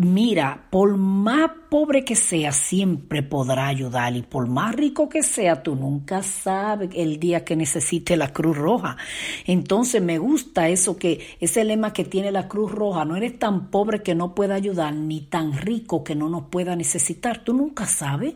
Mira, 0.00 0.68
por 0.70 0.96
más 0.96 1.50
pobre 1.68 2.04
que 2.04 2.14
sea, 2.14 2.52
siempre 2.52 3.24
podrá 3.24 3.66
ayudar 3.66 4.14
y 4.14 4.22
por 4.22 4.46
más 4.46 4.72
rico 4.72 5.08
que 5.08 5.24
sea, 5.24 5.64
tú 5.64 5.74
nunca 5.74 6.22
sabes 6.22 6.90
el 6.94 7.18
día 7.18 7.44
que 7.44 7.56
necesite 7.56 8.16
la 8.16 8.32
Cruz 8.32 8.56
Roja. 8.56 8.96
Entonces 9.44 10.00
me 10.00 10.18
gusta 10.18 10.68
eso 10.68 10.96
que 10.98 11.36
ese 11.40 11.64
lema 11.64 11.92
que 11.92 12.04
tiene 12.04 12.30
la 12.30 12.46
Cruz 12.46 12.70
Roja, 12.70 13.04
no 13.04 13.16
eres 13.16 13.40
tan 13.40 13.72
pobre 13.72 14.04
que 14.04 14.14
no 14.14 14.36
pueda 14.36 14.54
ayudar 14.54 14.94
ni 14.94 15.22
tan 15.22 15.52
rico 15.52 16.04
que 16.04 16.14
no 16.14 16.28
nos 16.28 16.44
pueda 16.44 16.76
necesitar, 16.76 17.42
tú 17.42 17.52
nunca 17.52 17.84
sabes. 17.84 18.34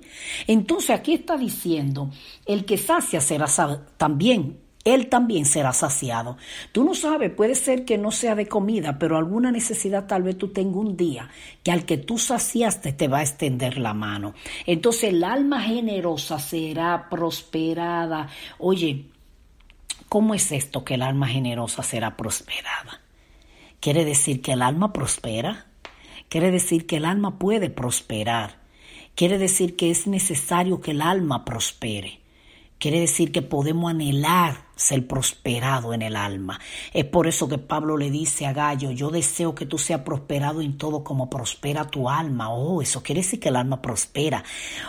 Entonces 0.49 0.91
aquí 0.91 1.15
está 1.15 1.37
diciendo, 1.37 2.11
el 2.45 2.65
que 2.65 2.77
sacia 2.77 3.21
será 3.21 3.47
también 3.99 4.59
él 4.85 5.09
también 5.09 5.45
será 5.45 5.73
saciado. 5.73 6.37
Tú 6.73 6.85
no 6.85 6.95
sabes, 6.95 7.31
puede 7.31 7.55
ser 7.55 7.85
que 7.85 7.99
no 7.99 8.11
sea 8.11 8.35
de 8.35 8.49
comida, 8.49 8.99
pero 8.99 9.17
alguna 9.17 9.53
necesidad 9.53 10.07
tal 10.07 10.23
vez 10.23 10.39
tú 10.39 10.49
tengas 10.49 10.77
un 10.77 10.97
día 10.97 11.29
que 11.63 11.71
al 11.71 11.85
que 11.85 11.99
tú 11.99 12.19
saciaste 12.19 12.93
te 12.93 13.09
va 13.09 13.19
a 13.19 13.23
extender 13.23 13.79
la 13.79 13.95
mano. 13.95 14.35
Entonces 14.67 15.05
el 15.05 15.25
alma 15.25 15.61
generosa 15.61 16.39
será 16.39 17.09
prosperada. 17.09 18.29
Oye, 18.59 19.07
¿cómo 20.09 20.35
es 20.35 20.53
esto 20.53 20.85
que 20.85 20.95
el 20.95 21.03
alma 21.03 21.29
generosa 21.29 21.83
será 21.83 22.17
prosperada? 22.17 23.01
¿Quiere 23.81 24.05
decir 24.05 24.43
que 24.43 24.53
el 24.53 24.63
alma 24.63 24.93
prospera? 24.93 25.67
quiere 26.33 26.51
decir 26.51 26.87
que 26.87 26.97
el 26.97 27.05
alma 27.05 27.39
puede 27.39 27.69
prosperar. 27.69 28.57
Quiere 29.15 29.37
decir 29.37 29.77
que 29.77 29.91
es 29.91 30.07
necesario 30.07 30.81
que 30.81 30.93
el 30.93 31.03
alma 31.03 31.45
prospere. 31.45 32.21
Quiere 32.79 33.01
decir 33.01 33.33
que 33.33 33.43
podemos 33.43 33.91
anhelar 33.91 34.65
ser 34.77 35.07
prosperado 35.07 35.95
en 35.95 36.03
el 36.03 36.17
alma. 36.17 36.61
Es 36.93 37.05
por 37.05 37.27
eso 37.27 37.49
que 37.49 37.59
Pablo 37.59 37.97
le 37.97 38.11
dice 38.11 38.47
a 38.47 38.53
Gallo, 38.53 38.91
yo 38.91 39.11
deseo 39.11 39.55
que 39.55 39.67
tú 39.67 39.79
seas 39.79 40.01
prosperado 40.01 40.61
en 40.61 40.77
todo 40.79 41.05
como 41.05 41.31
prospera 41.31 41.87
tu 41.87 42.09
alma. 42.09 42.51
Oh, 42.51 42.83
eso 42.83 43.03
quiere 43.03 43.21
decir 43.21 43.41
que 43.41 43.49
el 43.49 43.57
alma 43.57 43.81
prospera. 43.81 44.43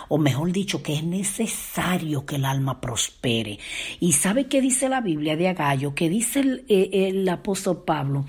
O 0.10 0.18
mejor 0.18 0.52
dicho, 0.52 0.82
que 0.82 0.96
es 0.96 1.04
necesario 1.04 2.26
que 2.26 2.36
el 2.36 2.46
alma 2.46 2.82
prospere. 2.82 3.60
¿Y 4.00 4.14
sabe 4.14 4.48
qué 4.48 4.62
dice 4.62 4.90
la 4.90 5.02
Biblia 5.02 5.36
de 5.36 5.50
Agallo? 5.50 5.94
Que 5.94 6.10
dice 6.10 6.40
el, 6.40 6.66
eh, 6.68 7.26
apóstol 7.30 7.84
Pablo 7.84 8.26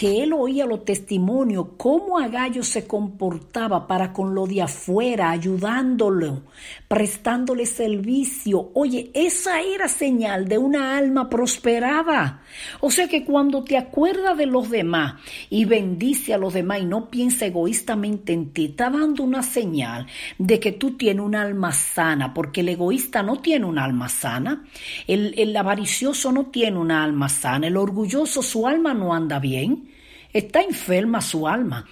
que 0.00 0.22
él 0.22 0.32
oía 0.32 0.64
los 0.64 0.86
testimonios, 0.86 1.66
cómo 1.76 2.18
Agallo 2.18 2.62
se 2.62 2.86
comportaba 2.86 3.86
para 3.86 4.14
con 4.14 4.34
lo 4.34 4.46
de 4.46 4.62
afuera, 4.62 5.30
ayudándolo, 5.30 6.40
prestándole 6.88 7.66
servicio. 7.66 8.70
Oye, 8.72 9.10
esa 9.12 9.60
era 9.60 9.88
señal 9.88 10.48
de 10.48 10.56
una 10.56 10.89
alma 10.96 11.28
prosperada. 11.28 12.42
O 12.80 12.90
sea 12.90 13.08
que 13.08 13.24
cuando 13.24 13.64
te 13.64 13.76
acuerdas 13.76 14.36
de 14.36 14.46
los 14.46 14.70
demás 14.70 15.14
y 15.48 15.64
bendice 15.64 16.34
a 16.34 16.38
los 16.38 16.54
demás 16.54 16.80
y 16.80 16.84
no 16.84 17.10
piensa 17.10 17.46
egoístamente 17.46 18.32
en 18.32 18.50
ti, 18.50 18.66
está 18.66 18.90
dando 18.90 19.22
una 19.22 19.42
señal 19.42 20.06
de 20.38 20.60
que 20.60 20.72
tú 20.72 20.96
tienes 20.96 21.24
un 21.24 21.34
alma 21.34 21.72
sana, 21.72 22.34
porque 22.34 22.60
el 22.60 22.68
egoísta 22.70 23.22
no 23.22 23.40
tiene 23.40 23.66
un 23.66 23.78
alma 23.78 24.08
sana, 24.08 24.64
el, 25.06 25.34
el 25.36 25.56
avaricioso 25.56 26.32
no 26.32 26.46
tiene 26.46 26.78
una 26.78 27.04
alma 27.04 27.28
sana, 27.28 27.66
el 27.66 27.76
orgulloso 27.76 28.42
su 28.42 28.66
alma 28.66 28.94
no 28.94 29.14
anda 29.14 29.38
bien, 29.38 29.90
está 30.32 30.60
enferma 30.60 31.20
su 31.20 31.46
alma. 31.48 31.86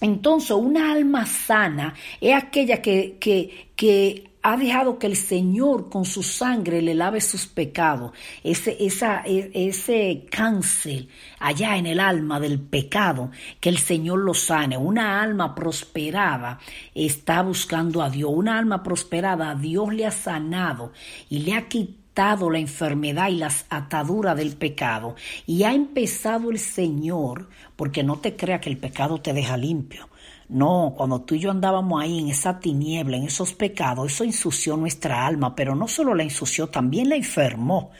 Entonces, 0.00 0.52
una 0.52 0.92
alma 0.92 1.26
sana 1.26 1.94
es 2.20 2.34
aquella 2.34 2.80
que, 2.80 3.16
que, 3.18 3.68
que 3.74 4.27
ha 4.42 4.56
dejado 4.56 4.98
que 4.98 5.06
el 5.06 5.16
Señor 5.16 5.90
con 5.90 6.04
su 6.04 6.22
sangre 6.22 6.80
le 6.80 6.94
lave 6.94 7.20
sus 7.20 7.46
pecados, 7.46 8.12
ese, 8.44 8.76
esa, 8.80 9.22
e, 9.24 9.50
ese 9.52 10.26
cáncer 10.30 11.08
allá 11.38 11.76
en 11.76 11.86
el 11.86 12.00
alma 12.00 12.40
del 12.40 12.60
pecado, 12.60 13.30
que 13.60 13.68
el 13.68 13.78
Señor 13.78 14.20
lo 14.20 14.34
sane. 14.34 14.76
Una 14.76 15.20
alma 15.22 15.54
prosperada 15.54 16.60
está 16.94 17.42
buscando 17.42 18.02
a 18.02 18.10
Dios, 18.10 18.30
una 18.32 18.58
alma 18.58 18.82
prosperada, 18.82 19.54
Dios 19.54 19.92
le 19.92 20.06
ha 20.06 20.10
sanado 20.10 20.92
y 21.28 21.40
le 21.40 21.54
ha 21.54 21.68
quitado 21.68 22.50
la 22.50 22.58
enfermedad 22.58 23.28
y 23.28 23.36
las 23.36 23.66
ataduras 23.70 24.36
del 24.36 24.56
pecado. 24.56 25.14
Y 25.46 25.62
ha 25.64 25.72
empezado 25.72 26.50
el 26.50 26.58
Señor, 26.58 27.48
porque 27.76 28.02
no 28.02 28.18
te 28.18 28.36
crea 28.36 28.60
que 28.60 28.70
el 28.70 28.78
pecado 28.78 29.20
te 29.20 29.32
deja 29.32 29.56
limpio. 29.56 30.08
No, 30.50 30.94
cuando 30.96 31.20
tú 31.20 31.34
y 31.34 31.40
yo 31.40 31.50
andábamos 31.50 32.00
ahí 32.02 32.18
en 32.18 32.28
esa 32.28 32.58
tiniebla, 32.58 33.18
en 33.18 33.24
esos 33.24 33.52
pecados, 33.52 34.10
eso 34.10 34.24
ensució 34.24 34.78
nuestra 34.78 35.26
alma, 35.26 35.54
pero 35.54 35.74
no 35.74 35.88
solo 35.88 36.14
la 36.14 36.22
ensució, 36.22 36.68
también 36.68 37.10
la 37.10 37.16
enfermó. 37.16 37.90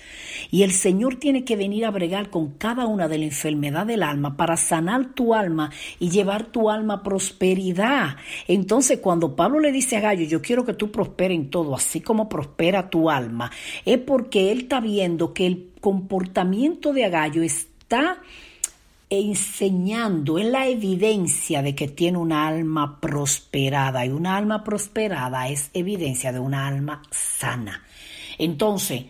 Y 0.51 0.63
el 0.63 0.73
Señor 0.73 1.17
tiene 1.17 1.45
que 1.45 1.57
venir 1.57 1.85
a 1.85 1.91
bregar 1.91 2.31
con 2.31 2.53
cada 2.53 2.87
una 2.87 3.07
de 3.07 3.19
la 3.19 3.27
enfermedad 3.27 3.85
del 3.85 4.03
alma 4.03 4.39
para 4.39 4.57
sanar 4.57 5.13
tu 5.13 5.35
alma 5.35 5.71
y 5.99 6.09
llevar 6.09 6.47
tu 6.47 6.71
alma 6.71 6.95
a 6.95 7.03
prosperidad. 7.03 8.17
Entonces, 8.47 9.01
cuando 9.01 9.37
Pablo 9.37 9.61
le 9.61 9.71
dice 9.71 9.99
a 9.99 10.01
Gallo, 10.01 10.25
yo 10.25 10.41
quiero 10.41 10.65
que 10.65 10.73
tú 10.73 10.91
prosperes 10.91 11.37
en 11.37 11.51
todo, 11.51 11.75
así 11.75 12.01
como 12.01 12.31
prospera 12.31 12.89
tu 12.89 13.11
alma, 13.11 13.51
es 13.85 13.99
porque 13.99 14.51
él 14.53 14.61
está 14.61 14.81
viendo 14.81 15.35
que 15.35 15.47
el 15.47 15.73
comportamiento 15.83 16.95
de 16.95 17.05
Agallo 17.05 17.43
está 17.43 18.23
enseñando, 19.11 20.39
es 20.39 20.47
la 20.47 20.67
evidencia 20.67 21.63
de 21.63 21.75
que 21.75 21.89
tiene 21.89 22.19
una 22.19 22.47
alma 22.47 23.01
prosperada 23.01 24.05
y 24.05 24.11
una 24.11 24.37
alma 24.37 24.63
prosperada 24.65 25.49
es 25.49 25.71
evidencia 25.73 26.33
de 26.33 26.39
una 26.39 26.67
alma 26.67 27.03
sana. 27.11 27.85
Entonces, 28.39 29.05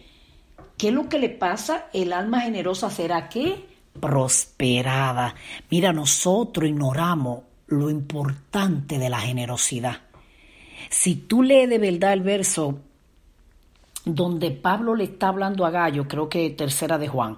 ¿qué 0.76 0.88
es 0.88 0.94
lo 0.94 1.08
que 1.08 1.18
le 1.18 1.30
pasa? 1.30 1.86
El 1.92 2.12
alma 2.12 2.40
generosa 2.40 2.90
será 2.90 3.28
que 3.28 3.66
prosperada. 4.00 5.34
Mira, 5.70 5.92
nosotros 5.92 6.68
ignoramos 6.68 7.40
lo 7.66 7.90
importante 7.90 8.98
de 8.98 9.10
la 9.10 9.20
generosidad. 9.20 9.98
Si 10.88 11.16
tú 11.16 11.42
lees 11.42 11.68
de 11.68 11.78
verdad 11.78 12.12
el 12.12 12.22
verso 12.22 12.78
donde 14.04 14.52
Pablo 14.52 14.94
le 14.94 15.04
está 15.04 15.28
hablando 15.28 15.66
a 15.66 15.70
Gallo, 15.70 16.08
creo 16.08 16.28
que 16.28 16.48
tercera 16.50 16.96
de 16.98 17.08
Juan, 17.08 17.36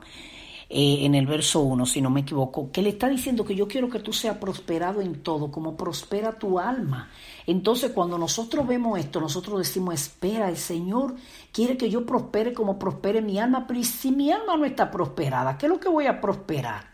eh, 0.72 1.04
en 1.04 1.16
el 1.16 1.26
verso 1.26 1.62
1, 1.62 1.84
si 1.84 2.00
no 2.00 2.10
me 2.10 2.20
equivoco, 2.20 2.70
que 2.70 2.80
le 2.80 2.90
está 2.90 3.08
diciendo 3.08 3.44
que 3.44 3.56
yo 3.56 3.66
quiero 3.66 3.90
que 3.90 3.98
tú 3.98 4.12
seas 4.12 4.36
prosperado 4.36 5.00
en 5.00 5.20
todo, 5.20 5.50
como 5.50 5.76
prospera 5.76 6.38
tu 6.38 6.60
alma. 6.60 7.10
Entonces, 7.44 7.90
cuando 7.90 8.16
nosotros 8.16 8.64
vemos 8.68 8.96
esto, 8.96 9.20
nosotros 9.20 9.58
decimos, 9.58 9.94
espera, 9.94 10.48
el 10.48 10.56
Señor 10.56 11.16
quiere 11.50 11.76
que 11.76 11.90
yo 11.90 12.06
prospere 12.06 12.52
como 12.52 12.78
prospere 12.78 13.20
mi 13.20 13.40
alma, 13.40 13.66
pero 13.66 13.82
si 13.82 14.12
mi 14.12 14.30
alma 14.30 14.56
no 14.56 14.64
está 14.64 14.92
prosperada, 14.92 15.58
¿qué 15.58 15.66
es 15.66 15.70
lo 15.70 15.80
que 15.80 15.88
voy 15.88 16.06
a 16.06 16.20
prosperar? 16.20 16.84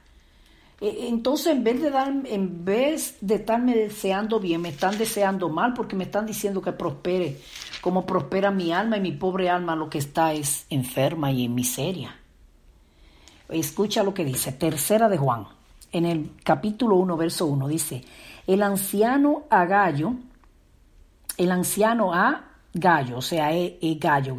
Eh, 0.81 1.09
entonces, 1.09 1.49
en 1.49 1.63
vez 1.63 1.83
de 1.83 1.91
dar, 1.91 2.15
en 2.25 2.65
vez 2.65 3.19
de 3.21 3.35
estarme 3.35 3.75
deseando 3.75 4.41
bien, 4.41 4.63
me 4.63 4.71
están 4.71 4.97
deseando 4.97 5.51
mal 5.51 5.75
porque 5.75 5.97
me 5.97 6.05
están 6.05 6.25
diciendo 6.25 6.63
que 6.63 6.73
prospere 6.73 7.37
como 7.83 8.07
prospera 8.07 8.51
mi 8.51 8.73
alma 8.73 8.97
y 8.97 9.03
mi 9.03 9.13
pobre 9.13 9.51
alma 9.51 9.77
lo 9.77 9.91
que 9.91 9.99
está 9.99 10.33
es 10.33 10.65
enferma 10.71 11.31
y 11.31 11.45
en 11.45 11.55
miseria. 11.55 12.17
Escucha 13.49 14.03
lo 14.03 14.13
que 14.13 14.25
dice, 14.25 14.53
tercera 14.53 15.09
de 15.09 15.19
Juan, 15.19 15.47
en 15.93 16.05
el 16.05 16.33
capítulo 16.43 16.97
1, 16.97 17.17
verso 17.17 17.47
1, 17.47 17.69
dice, 17.69 18.05
el 18.47 18.63
anciano 18.63 19.45
a 19.51 19.65
Gallo, 19.65 20.15
el 21.37 21.51
anciano 21.51 22.13
a 22.13 22.45
Gallo, 22.75 23.19
o 23.19 23.23
sea, 23.23 23.53
es, 23.53 23.75
Gallo, 24.01 24.37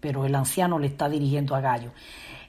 pero 0.00 0.24
el 0.24 0.34
anciano 0.34 0.78
le 0.78 0.86
está 0.86 1.08
dirigiendo 1.08 1.54
a 1.54 1.60
Gallo. 1.60 1.92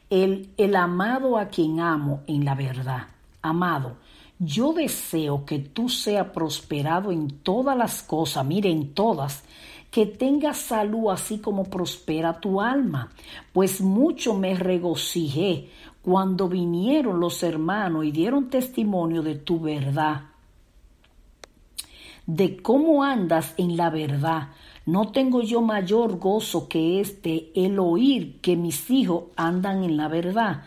El, 0.09 0.49
el 0.57 0.75
amado 0.75 1.37
a 1.37 1.47
quien 1.47 1.79
amo 1.79 2.21
en 2.27 2.43
la 2.45 2.55
verdad, 2.55 3.07
amado, 3.41 3.97
yo 4.39 4.73
deseo 4.73 5.45
que 5.45 5.59
tú 5.59 5.87
seas 5.87 6.27
prosperado 6.29 7.11
en 7.11 7.29
todas 7.29 7.77
las 7.77 8.01
cosas, 8.01 8.43
mire, 8.43 8.71
en 8.71 8.93
todas, 8.93 9.43
que 9.91 10.05
tengas 10.05 10.57
salud 10.57 11.11
así 11.11 11.39
como 11.39 11.65
prospera 11.65 12.39
tu 12.39 12.61
alma, 12.61 13.11
pues 13.51 13.81
mucho 13.81 14.33
me 14.33 14.55
regocijé 14.55 15.69
cuando 16.01 16.47
vinieron 16.47 17.19
los 17.19 17.43
hermanos 17.43 18.05
y 18.05 18.11
dieron 18.11 18.49
testimonio 18.49 19.21
de 19.21 19.35
tu 19.35 19.59
verdad, 19.59 20.21
de 22.25 22.57
cómo 22.61 23.03
andas 23.03 23.53
en 23.57 23.75
la 23.75 23.89
verdad. 23.89 24.49
No 24.85 25.11
tengo 25.11 25.41
yo 25.41 25.61
mayor 25.61 26.17
gozo 26.17 26.67
que 26.69 27.01
este, 27.01 27.51
el 27.53 27.77
oír 27.77 28.39
que 28.41 28.55
mis 28.55 28.89
hijos 28.89 29.25
andan 29.35 29.83
en 29.83 29.97
la 29.97 30.07
verdad. 30.07 30.63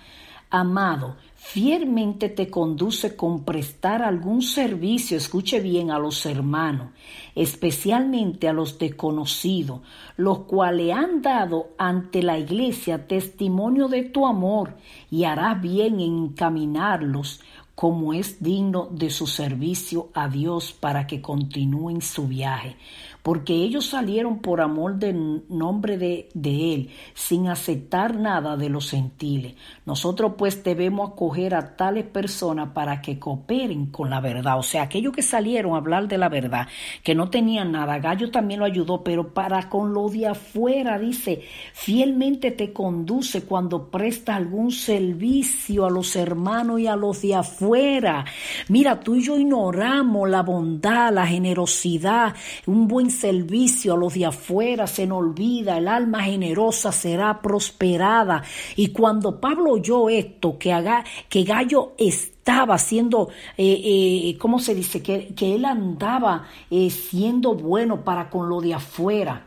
Amado, 0.56 1.16
fielmente 1.34 2.28
te 2.28 2.48
conduce 2.48 3.16
con 3.16 3.42
prestar 3.42 4.02
algún 4.02 4.40
servicio, 4.40 5.16
escuche 5.16 5.58
bien, 5.58 5.90
a 5.90 5.98
los 5.98 6.24
hermanos, 6.26 6.90
especialmente 7.34 8.46
a 8.46 8.52
los 8.52 8.78
desconocidos, 8.78 9.80
los 10.16 10.44
cuales 10.44 10.94
han 10.94 11.22
dado 11.22 11.70
ante 11.76 12.22
la 12.22 12.38
iglesia 12.38 13.08
testimonio 13.08 13.88
de 13.88 14.04
tu 14.04 14.28
amor 14.28 14.76
y 15.10 15.24
harás 15.24 15.60
bien 15.60 15.98
en 15.98 16.26
encaminarlos 16.26 17.40
como 17.74 18.14
es 18.14 18.40
digno 18.40 18.86
de 18.92 19.10
su 19.10 19.26
servicio 19.26 20.10
a 20.14 20.28
Dios 20.28 20.72
para 20.72 21.08
que 21.08 21.20
continúen 21.20 22.00
su 22.00 22.28
viaje 22.28 22.76
porque 23.24 23.54
ellos 23.54 23.86
salieron 23.86 24.40
por 24.40 24.60
amor 24.60 24.96
del 24.96 25.44
nombre 25.48 25.96
de, 25.96 26.28
de, 26.34 26.74
Él, 26.74 26.90
sin 27.14 27.48
aceptar 27.48 28.16
nada 28.18 28.58
de 28.58 28.68
los 28.68 28.90
gentiles. 28.90 29.54
Nosotros 29.86 30.34
pues 30.36 30.62
debemos 30.62 31.12
acoger 31.12 31.54
a 31.54 31.74
tales 31.74 32.04
personas 32.04 32.72
para 32.74 33.00
que 33.00 33.18
cooperen 33.18 33.86
con 33.86 34.10
la 34.10 34.20
verdad. 34.20 34.58
O 34.58 34.62
sea, 34.62 34.82
aquellos 34.82 35.14
que 35.14 35.22
salieron 35.22 35.72
a 35.72 35.78
hablar 35.78 36.06
de 36.06 36.18
la 36.18 36.28
verdad, 36.28 36.68
que 37.02 37.14
no 37.14 37.30
tenían 37.30 37.72
nada, 37.72 37.98
Gallo 37.98 38.30
también 38.30 38.60
lo 38.60 38.66
ayudó, 38.66 39.02
pero 39.02 39.32
para 39.32 39.70
con 39.70 39.94
lo 39.94 40.10
de 40.10 40.26
afuera, 40.26 40.98
dice, 40.98 41.40
fielmente 41.72 42.50
te 42.50 42.74
conduce 42.74 43.44
cuando 43.44 43.90
presta 43.90 44.36
algún 44.36 44.70
servicio 44.70 45.86
a 45.86 45.90
los 45.90 46.14
hermanos 46.14 46.78
y 46.78 46.88
a 46.88 46.94
los 46.94 47.22
de 47.22 47.36
afuera. 47.36 48.26
Mira, 48.68 49.00
tú 49.00 49.14
y 49.14 49.22
yo 49.22 49.38
ignoramos 49.38 50.28
la 50.28 50.42
bondad, 50.42 51.10
la 51.10 51.26
generosidad, 51.26 52.34
un 52.66 52.86
buen 52.86 53.13
servicio 53.14 53.94
a 53.94 53.96
los 53.96 54.14
de 54.14 54.26
afuera 54.26 54.86
se 54.86 55.06
nos 55.06 55.18
olvida, 55.18 55.78
el 55.78 55.88
alma 55.88 56.22
generosa 56.22 56.92
será 56.92 57.40
prosperada. 57.40 58.42
Y 58.76 58.88
cuando 58.88 59.40
Pablo 59.40 59.72
oyó 59.72 60.08
esto, 60.08 60.58
que, 60.58 60.72
haga, 60.72 61.04
que 61.28 61.44
Gallo 61.44 61.92
estaba 61.96 62.76
siendo, 62.78 63.30
eh, 63.56 63.80
eh, 63.84 64.38
¿cómo 64.38 64.58
se 64.58 64.74
dice? 64.74 65.02
Que, 65.02 65.28
que 65.34 65.54
él 65.54 65.64
andaba 65.64 66.46
eh, 66.70 66.90
siendo 66.90 67.54
bueno 67.54 68.04
para 68.04 68.28
con 68.28 68.48
lo 68.48 68.60
de 68.60 68.74
afuera. 68.74 69.46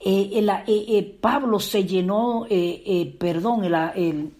El, 0.00 1.18
Pablo 1.20 1.60
se 1.60 1.84
llenó, 1.84 2.46
perdón, 3.18 3.64
el, 3.64 3.74
el, 3.74 4.30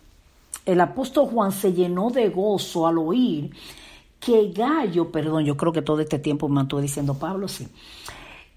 el 0.64 0.80
apóstol 0.80 1.28
Juan 1.28 1.52
se 1.52 1.74
llenó 1.74 2.08
de 2.10 2.30
gozo 2.30 2.86
al 2.86 2.96
oír 2.96 3.50
que 4.20 4.52
Gallo, 4.52 5.10
perdón, 5.10 5.44
yo 5.44 5.56
creo 5.56 5.72
que 5.72 5.82
todo 5.82 6.00
este 6.00 6.18
tiempo 6.18 6.48
me 6.48 6.56
mantuve 6.56 6.82
diciendo 6.82 7.18
Pablo, 7.18 7.48
sí. 7.48 7.66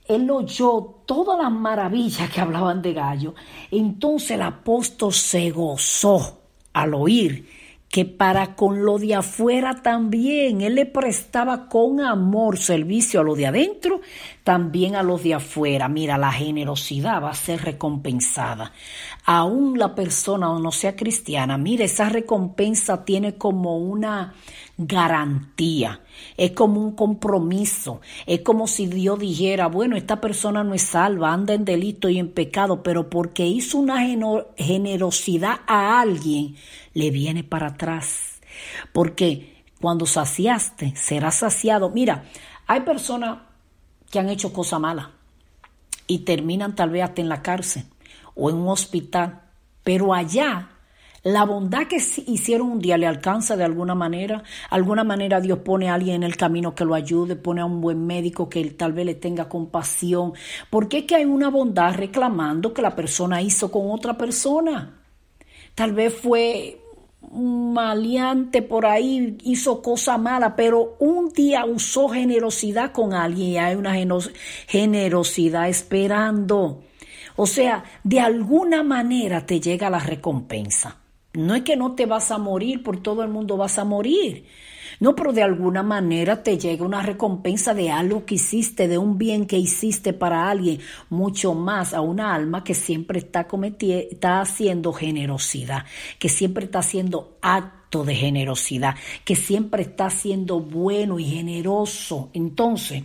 Él 0.06 0.30
oyó 0.30 0.95
todas 1.06 1.41
las 1.41 1.52
maravillas 1.52 2.30
que 2.30 2.41
hablaban 2.41 2.82
de 2.82 2.93
Gallo. 2.93 3.34
Entonces 3.71 4.32
el 4.32 4.41
apóstol 4.41 5.13
se 5.13 5.49
gozó 5.52 6.39
al 6.73 6.93
oír 6.93 7.47
que 7.94 8.06
para 8.06 8.56
con 8.56 8.84
lo 8.84 8.98
de 8.98 9.14
afuera 9.14 9.84
también 9.84 10.62
él 10.62 10.74
le 10.74 10.88
prestaba 10.88 11.70
con 11.70 12.02
amor 12.02 12.58
servicio 12.58 13.20
a 13.20 13.24
lo 13.24 13.36
de 13.36 13.46
adentro, 13.46 14.02
también 14.44 14.96
a 14.96 15.04
los 15.04 15.22
de 15.22 15.36
afuera. 15.36 15.88
Mira, 15.90 16.18
la 16.18 16.32
generosidad 16.32 17.22
va 17.22 17.30
a 17.30 17.36
ser 17.36 17.62
recompensada. 17.62 18.72
Aún 19.26 19.78
la 19.78 19.94
persona 19.94 20.50
o 20.50 20.58
no 20.58 20.72
sea 20.72 20.96
cristiana, 20.96 21.60
mira, 21.60 21.86
esa 21.86 22.10
recompensa 22.10 23.06
tiene 23.06 23.36
como 23.36 23.78
una 23.78 24.34
garantía, 24.76 26.02
es 26.38 26.52
como 26.52 26.82
un 26.82 26.95
compromiso, 26.95 28.02
es 28.26 28.41
como 28.41 28.67
si 28.67 28.88
Dios 28.88 29.19
dijera, 29.19 29.67
bueno, 29.67 29.95
esta 29.95 30.21
persona 30.21 30.63
no 30.63 30.73
es 30.73 30.84
salva, 30.84 31.34
anda 31.34 31.54
en 31.54 31.65
delito 31.65 32.10
y 32.10 32.19
en 32.19 32.32
pecado, 32.32 32.84
pero 32.84 33.10
porque 33.10 33.45
hizo 33.45 33.78
una 33.78 33.97
generosidad 34.58 35.62
a 35.67 36.02
alguien, 36.02 36.56
le 36.93 37.12
viene 37.12 37.43
para 37.43 37.67
atrás. 37.67 38.41
Porque 38.91 39.63
cuando 39.82 40.06
saciaste, 40.06 40.95
serás 40.95 41.36
saciado. 41.36 41.89
Mira, 41.89 42.26
hay 42.67 42.82
personas 42.82 43.39
que 44.10 44.19
han 44.19 44.30
hecho 44.30 44.54
cosas 44.54 44.80
malas 44.80 45.08
y 46.08 46.19
terminan 46.19 46.76
tal 46.76 46.91
vez 46.91 47.04
hasta 47.04 47.21
en 47.21 47.30
la 47.30 47.41
cárcel 47.41 47.86
o 48.36 48.49
en 48.49 48.58
un 48.58 48.67
hospital, 48.67 49.41
pero 49.84 50.13
allá 50.13 50.69
la 51.24 51.46
bondad 51.46 51.88
que 51.88 51.96
hicieron 51.96 52.70
un 52.70 52.80
día 52.80 52.98
le 52.98 53.08
alcanza 53.08 53.56
de 53.56 53.64
alguna 53.64 53.96
manera. 53.96 54.44
Alguna 54.70 55.06
manera 55.06 55.40
Dios 55.40 55.60
pone 55.60 55.90
a 55.90 55.94
alguien 55.94 56.18
en 56.18 56.24
el 56.24 56.36
camino 56.36 56.76
que 56.76 56.84
lo 56.84 56.96
ayude, 56.96 57.38
pone 57.38 57.62
a 57.62 57.66
un 57.66 57.80
buen 57.80 58.06
médico 58.06 58.50
que 58.50 58.64
tal 58.72 58.92
vez 58.92 59.06
le 59.06 59.16
tenga 59.16 59.48
compasión. 59.48 60.34
Porque 60.70 61.00
es 61.00 61.04
que 61.06 61.16
hay 61.16 61.26
una 61.26 61.50
bondad 61.50 61.96
reclamando 61.96 62.74
que 62.74 62.82
la 62.82 62.94
persona 62.94 63.42
hizo 63.42 63.72
con 63.72 63.90
otra 63.90 64.18
persona. 64.18 65.00
Tal 65.76 65.94
vez 65.94 66.14
fue 66.14 66.82
un 67.22 67.74
maleante 67.74 68.62
por 68.62 68.86
ahí, 68.86 69.38
hizo 69.44 69.82
cosa 69.82 70.18
mala, 70.18 70.58
pero 70.58 70.98
un 71.00 71.30
día 71.30 71.64
usó 71.66 72.10
generosidad 72.10 72.92
con 72.92 73.14
alguien 73.14 73.48
y 73.48 73.58
hay 73.58 73.76
una 73.76 73.96
generosidad 74.68 75.70
esperando. 75.70 76.84
O 77.38 77.48
sea, 77.48 77.86
de 78.04 78.20
alguna 78.20 78.84
manera 78.84 79.46
te 79.46 79.62
llega 79.62 79.90
la 79.90 80.00
recompensa. 80.00 81.03
No 81.34 81.56
es 81.56 81.63
que 81.63 81.76
no 81.76 81.96
te 81.96 82.06
vas 82.06 82.32
a 82.32 82.38
morir, 82.38 82.84
por 82.84 83.02
todo 83.02 83.24
el 83.24 83.30
mundo 83.30 83.58
vas 83.58 83.80
a 83.80 83.86
morir. 83.86 84.46
No, 85.00 85.15
pero 85.15 85.34
de 85.34 85.43
alguna 85.43 85.82
manera 85.82 86.43
te 86.43 86.58
llega 86.58 86.86
una 86.86 87.02
recompensa 87.02 87.74
de 87.74 87.89
algo 87.89 88.26
que 88.26 88.36
hiciste, 88.36 88.88
de 88.88 88.98
un 88.98 89.17
bien 89.17 89.48
que 89.48 89.58
hiciste 89.58 90.13
para 90.13 90.50
alguien, 90.50 90.80
mucho 91.10 91.54
más 91.54 91.93
a 91.93 92.02
una 92.02 92.34
alma 92.34 92.63
que 92.63 92.76
siempre 92.76 93.19
está, 93.19 93.48
está 93.80 94.41
haciendo 94.41 94.93
generosidad, 94.93 95.86
que 96.19 96.30
siempre 96.30 96.65
está 96.65 96.80
haciendo 96.80 97.38
acto 97.41 98.04
de 98.04 98.15
generosidad, 98.15 98.96
que 99.26 99.36
siempre 99.36 99.84
está 99.84 100.10
siendo 100.10 100.60
bueno 100.60 101.19
y 101.19 101.26
generoso. 101.26 102.30
Entonces, 102.34 103.04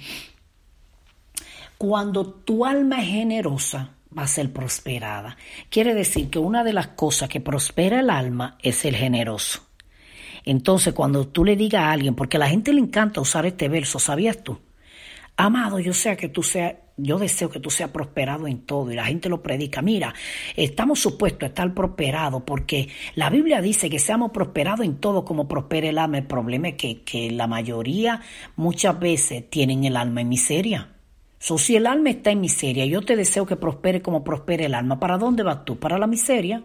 cuando 1.79 2.27
tu 2.27 2.65
alma 2.65 3.01
es 3.03 3.09
generosa, 3.09 3.98
va 4.17 4.23
a 4.23 4.29
ser 4.29 4.53
prosperada. 4.53 5.37
Quiere 5.71 5.95
decir 5.95 6.31
que 6.31 6.39
una 6.39 6.65
de 6.65 6.73
las 6.73 6.89
cosas 6.89 7.29
que 7.29 7.41
prospera 7.41 8.01
el 8.01 8.11
alma 8.11 8.59
es 8.63 8.85
el 8.85 8.97
generoso. 8.97 9.69
Entonces, 10.45 10.95
cuando 10.95 11.29
tú 11.29 11.45
le 11.45 11.57
digas 11.57 11.83
a 11.83 11.93
alguien, 11.93 12.15
porque 12.15 12.37
a 12.37 12.41
la 12.41 12.49
gente 12.49 12.73
le 12.73 12.81
encanta 12.81 13.21
usar 13.21 13.45
este 13.47 13.69
verso, 13.69 13.99
¿sabías 13.99 14.43
tú? 14.43 14.59
Amado, 15.37 15.79
yo 15.79 15.93
sea 15.93 16.17
que 16.17 16.29
tú 16.29 16.43
seas, 16.43 16.75
yo 16.97 17.19
deseo 17.19 17.49
que 17.49 17.61
tú 17.61 17.71
seas 17.71 17.91
prosperado 17.91 18.49
en 18.49 18.63
todo 18.63 18.91
y 18.91 18.97
la 18.97 19.05
gente 19.05 19.29
lo 19.29 19.41
predica. 19.41 19.83
Mira, 19.83 20.13
estamos 20.57 20.99
supuestos 20.99 21.45
a 21.45 21.47
estar 21.47 21.73
prosperados 21.75 22.43
porque 22.45 22.89
la 23.15 23.31
Biblia 23.31 23.61
dice 23.61 23.89
que 23.89 24.01
seamos 24.01 24.33
prosperados 24.33 24.85
en 24.85 24.97
todo 24.97 25.25
como 25.25 25.47
prospera 25.47 25.89
el 25.89 25.99
alma. 25.99 26.19
El 26.19 26.27
problema 26.27 26.69
es 26.69 26.75
que, 26.75 27.03
que 27.03 27.31
la 27.31 27.47
mayoría 27.47 28.21
muchas 28.57 28.99
veces 28.99 29.49
tienen 29.49 29.85
el 29.85 29.97
alma 29.97 30.23
en 30.23 30.29
miseria. 30.29 30.89
So, 31.39 31.57
si 31.57 31.77
el 31.77 31.87
alma 31.87 32.11
está 32.11 32.31
en 32.31 32.41
miseria, 32.41 32.85
yo 32.87 33.03
te 33.03 33.17
deseo 33.17 33.47
que 33.47 33.57
prospere 33.57 34.03
como 34.03 34.25
prospere 34.25 34.67
el 34.67 34.75
alma. 34.75 34.99
¿Para 34.99 35.19
dónde 35.19 35.43
vas 35.43 35.65
tú? 35.65 35.79
¿Para 35.79 35.99
la 35.99 36.07
miseria? 36.07 36.65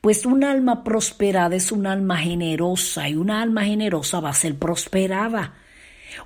Pues 0.00 0.26
un 0.26 0.44
alma 0.44 0.84
prosperada 0.84 1.56
es 1.56 1.72
un 1.72 1.86
alma 1.86 2.18
generosa 2.18 3.08
y 3.08 3.16
una 3.16 3.42
alma 3.42 3.64
generosa 3.64 4.20
va 4.20 4.30
a 4.30 4.34
ser 4.34 4.58
prosperada. 4.58 5.54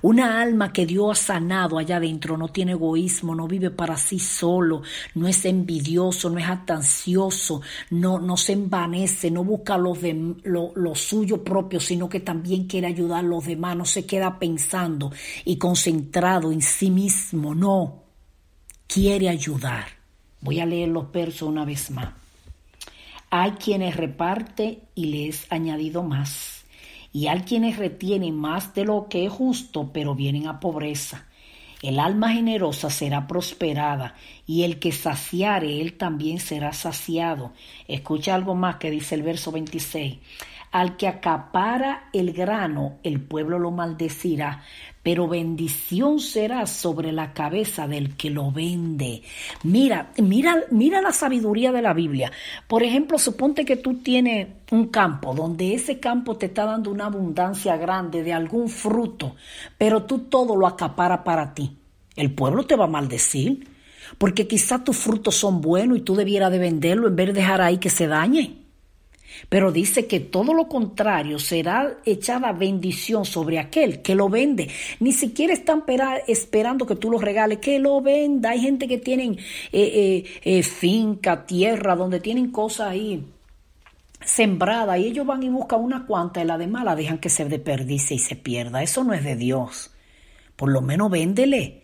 Una 0.01 0.41
alma 0.41 0.71
que 0.71 0.85
Dios 0.85 1.11
ha 1.11 1.23
sanado 1.23 1.77
allá 1.77 1.97
adentro 1.97 2.37
no 2.37 2.47
tiene 2.47 2.73
egoísmo, 2.73 3.35
no 3.35 3.47
vive 3.47 3.69
para 3.69 3.97
sí 3.97 4.19
solo, 4.19 4.81
no 5.15 5.27
es 5.27 5.45
envidioso, 5.45 6.29
no 6.29 6.39
es 6.39 6.47
atancioso, 6.47 7.61
no, 7.89 8.19
no 8.19 8.37
se 8.37 8.53
envanece, 8.53 9.31
no 9.31 9.43
busca 9.43 9.77
lo, 9.77 9.93
de, 9.93 10.35
lo, 10.43 10.95
suyo 10.95 11.43
propio, 11.43 11.79
sino 11.79 12.09
que 12.09 12.19
también 12.19 12.65
quiere 12.65 12.87
ayudar 12.87 13.19
a 13.19 13.27
los 13.27 13.45
demás, 13.45 13.75
no 13.75 13.85
se 13.85 14.05
queda 14.05 14.39
pensando 14.39 15.11
y 15.45 15.57
concentrado 15.57 16.51
en 16.51 16.61
sí 16.61 16.89
mismo, 16.89 17.53
no, 17.53 18.03
quiere 18.87 19.29
ayudar. 19.29 19.85
Voy 20.41 20.59
a 20.59 20.65
leer 20.65 20.89
los 20.89 21.11
versos 21.11 21.47
una 21.47 21.65
vez 21.65 21.91
más. 21.91 22.13
Hay 23.29 23.51
quienes 23.51 23.95
reparte 23.95 24.81
y 24.95 25.05
les 25.05 25.49
añadido 25.51 26.03
más 26.03 26.60
y 27.13 27.27
hay 27.27 27.41
quienes 27.41 27.77
retienen 27.77 28.35
más 28.35 28.73
de 28.73 28.85
lo 28.85 29.07
que 29.09 29.25
es 29.25 29.31
justo, 29.31 29.91
pero 29.93 30.15
vienen 30.15 30.47
a 30.47 30.59
pobreza. 30.59 31.25
El 31.81 31.99
alma 31.99 32.31
generosa 32.31 32.89
será 32.89 33.27
prosperada, 33.27 34.15
y 34.45 34.63
el 34.63 34.77
que 34.79 34.91
saciare, 34.91 35.81
él 35.81 35.97
también 35.97 36.39
será 36.39 36.73
saciado. 36.73 37.53
Escucha 37.87 38.35
algo 38.35 38.53
más 38.53 38.75
que 38.75 38.91
dice 38.91 39.15
el 39.15 39.23
verso 39.23 39.51
26. 39.51 40.19
Al 40.71 40.95
que 40.95 41.07
acapara 41.07 42.09
el 42.13 42.31
grano, 42.31 42.99
el 43.03 43.19
pueblo 43.19 43.59
lo 43.59 43.71
maldecirá, 43.71 44.63
pero 45.03 45.27
bendición 45.27 46.21
será 46.21 46.65
sobre 46.65 47.11
la 47.11 47.33
cabeza 47.33 47.87
del 47.89 48.15
que 48.15 48.29
lo 48.29 48.51
vende. 48.51 49.21
Mira, 49.63 50.13
mira, 50.17 50.63
mira 50.71 51.01
la 51.01 51.11
sabiduría 51.11 51.73
de 51.73 51.81
la 51.81 51.93
Biblia. 51.93 52.31
Por 52.67 52.83
ejemplo, 52.83 53.19
suponte 53.19 53.65
que 53.65 53.75
tú 53.75 53.95
tienes 53.95 54.47
un 54.71 54.87
campo 54.87 55.33
donde 55.33 55.73
ese 55.73 55.99
campo 55.99 56.37
te 56.37 56.45
está 56.45 56.63
dando 56.63 56.89
una 56.89 57.07
abundancia 57.07 57.75
grande 57.75 58.23
de 58.23 58.31
algún 58.31 58.69
fruto, 58.69 59.35
pero 59.77 60.03
tú 60.03 60.19
todo 60.19 60.55
lo 60.55 60.67
acapara 60.67 61.23
para 61.25 61.53
ti. 61.53 61.75
El 62.15 62.33
pueblo 62.33 62.65
te 62.65 62.77
va 62.77 62.85
a 62.85 62.87
maldecir, 62.87 63.67
porque 64.17 64.47
quizás 64.47 64.83
tus 64.85 64.97
frutos 64.97 65.35
son 65.35 65.59
buenos 65.59 65.97
y 65.97 66.01
tú 66.01 66.15
debieras 66.15 66.51
de 66.51 66.59
venderlo 66.59 67.07
en 67.07 67.15
vez 67.17 67.27
de 67.27 67.33
dejar 67.33 67.61
ahí 67.61 67.77
que 67.77 67.89
se 67.89 68.07
dañe. 68.07 68.60
Pero 69.49 69.71
dice 69.71 70.07
que 70.07 70.19
todo 70.19 70.53
lo 70.53 70.67
contrario 70.67 71.39
será 71.39 71.97
echada 72.05 72.51
bendición 72.53 73.25
sobre 73.25 73.59
aquel 73.59 74.01
que 74.01 74.15
lo 74.15 74.29
vende. 74.29 74.69
Ni 74.99 75.11
siquiera 75.11 75.53
están 75.53 75.83
esperando 76.27 76.85
que 76.85 76.95
tú 76.95 77.11
lo 77.11 77.17
regales, 77.17 77.59
que 77.59 77.79
lo 77.79 78.01
venda. 78.01 78.51
Hay 78.51 78.61
gente 78.61 78.87
que 78.87 78.97
tienen 78.97 79.33
eh, 79.33 79.43
eh, 79.71 80.23
eh, 80.43 80.63
finca, 80.63 81.45
tierra, 81.45 81.95
donde 81.95 82.19
tienen 82.19 82.51
cosas 82.51 82.89
ahí 82.91 83.23
sembradas 84.23 84.99
y 84.99 85.05
ellos 85.05 85.25
van 85.25 85.41
y 85.41 85.49
buscan 85.49 85.81
una 85.81 86.05
cuanta 86.05 86.41
y 86.41 86.45
la 86.45 86.57
demás 86.57 86.85
la 86.85 86.95
dejan 86.95 87.17
que 87.17 87.29
se 87.29 87.45
desperdice 87.45 88.13
y 88.13 88.19
se 88.19 88.35
pierda. 88.35 88.83
Eso 88.83 89.03
no 89.03 89.13
es 89.13 89.23
de 89.23 89.35
Dios. 89.35 89.91
Por 90.55 90.71
lo 90.71 90.81
menos 90.81 91.09
véndele 91.09 91.80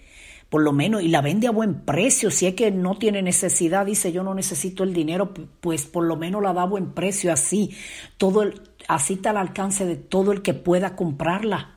por 0.49 0.61
lo 0.61 0.71
menos, 0.71 1.01
y 1.01 1.09
la 1.09 1.21
vende 1.21 1.47
a 1.47 1.51
buen 1.51 1.81
precio. 1.81 2.31
Si 2.31 2.47
es 2.47 2.55
que 2.55 2.71
no 2.71 2.95
tiene 2.97 3.21
necesidad, 3.21 3.85
dice 3.85 4.11
yo 4.11 4.23
no 4.23 4.33
necesito 4.33 4.83
el 4.83 4.93
dinero, 4.93 5.33
pues 5.59 5.85
por 5.85 6.05
lo 6.05 6.15
menos 6.15 6.41
la 6.41 6.53
da 6.53 6.63
a 6.63 6.67
buen 6.67 6.93
precio, 6.93 7.33
así, 7.33 7.75
todo 8.17 8.43
el, 8.43 8.61
así 8.87 9.15
está 9.15 9.31
al 9.31 9.37
alcance 9.37 9.85
de 9.85 9.97
todo 9.97 10.31
el 10.31 10.41
que 10.41 10.53
pueda 10.53 10.95
comprarla. 10.95 11.75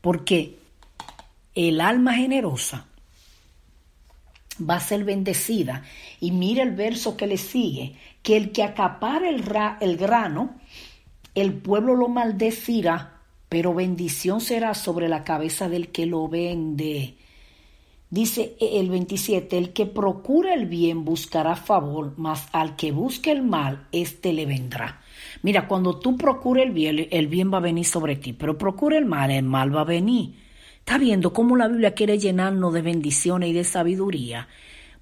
Porque 0.00 0.58
el 1.54 1.80
alma 1.80 2.14
generosa 2.14 2.86
va 4.58 4.76
a 4.76 4.80
ser 4.80 5.04
bendecida. 5.04 5.82
Y 6.20 6.30
mira 6.30 6.62
el 6.62 6.72
verso 6.72 7.16
que 7.16 7.26
le 7.26 7.38
sigue, 7.38 7.96
que 8.22 8.36
el 8.36 8.52
que 8.52 8.62
acapara 8.62 9.28
el, 9.28 9.44
el 9.80 9.96
grano, 9.96 10.54
el 11.34 11.54
pueblo 11.54 11.96
lo 11.96 12.08
maldecirá 12.08 13.13
pero 13.54 13.72
bendición 13.72 14.40
será 14.40 14.74
sobre 14.74 15.08
la 15.08 15.22
cabeza 15.22 15.68
del 15.68 15.92
que 15.92 16.06
lo 16.06 16.26
vende. 16.26 17.14
Dice 18.10 18.56
el 18.60 18.90
27, 18.90 19.56
el 19.56 19.72
que 19.72 19.86
procura 19.86 20.54
el 20.54 20.66
bien 20.66 21.04
buscará 21.04 21.54
favor, 21.54 22.14
mas 22.16 22.48
al 22.50 22.74
que 22.74 22.90
busque 22.90 23.30
el 23.30 23.44
mal, 23.44 23.86
éste 23.92 24.32
le 24.32 24.44
vendrá. 24.44 25.02
Mira, 25.42 25.68
cuando 25.68 26.00
tú 26.00 26.16
procures 26.16 26.66
el 26.66 26.72
bien, 26.72 27.06
el 27.12 27.28
bien 27.28 27.52
va 27.54 27.58
a 27.58 27.60
venir 27.60 27.84
sobre 27.84 28.16
ti, 28.16 28.32
pero 28.32 28.58
procura 28.58 28.98
el 28.98 29.04
mal, 29.04 29.30
el 29.30 29.44
mal 29.44 29.72
va 29.72 29.82
a 29.82 29.84
venir. 29.84 30.34
¿Está 30.80 30.98
viendo 30.98 31.32
cómo 31.32 31.54
la 31.54 31.68
Biblia 31.68 31.94
quiere 31.94 32.18
llenarnos 32.18 32.74
de 32.74 32.82
bendiciones 32.82 33.50
y 33.50 33.52
de 33.52 33.62
sabiduría? 33.62 34.48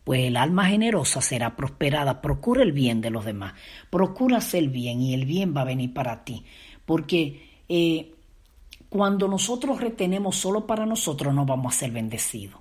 Pues 0.04 0.24
el 0.24 0.36
alma 0.36 0.66
generosa 0.66 1.22
será 1.22 1.56
prosperada. 1.56 2.20
Procura 2.20 2.62
el 2.62 2.72
bien 2.72 3.00
de 3.00 3.08
los 3.08 3.24
demás. 3.24 3.54
Procura 3.88 4.40
el 4.52 4.68
bien 4.68 5.00
y 5.00 5.14
el 5.14 5.24
bien 5.24 5.56
va 5.56 5.62
a 5.62 5.64
venir 5.64 5.94
para 5.94 6.22
ti. 6.22 6.44
Porque 6.84 7.48
eh, 7.70 8.12
Cuando 8.92 9.26
nosotros 9.26 9.80
retenemos 9.80 10.36
solo 10.36 10.66
para 10.66 10.84
nosotros, 10.84 11.32
no 11.32 11.46
vamos 11.46 11.74
a 11.74 11.78
ser 11.78 11.92
bendecidos. 11.92 12.60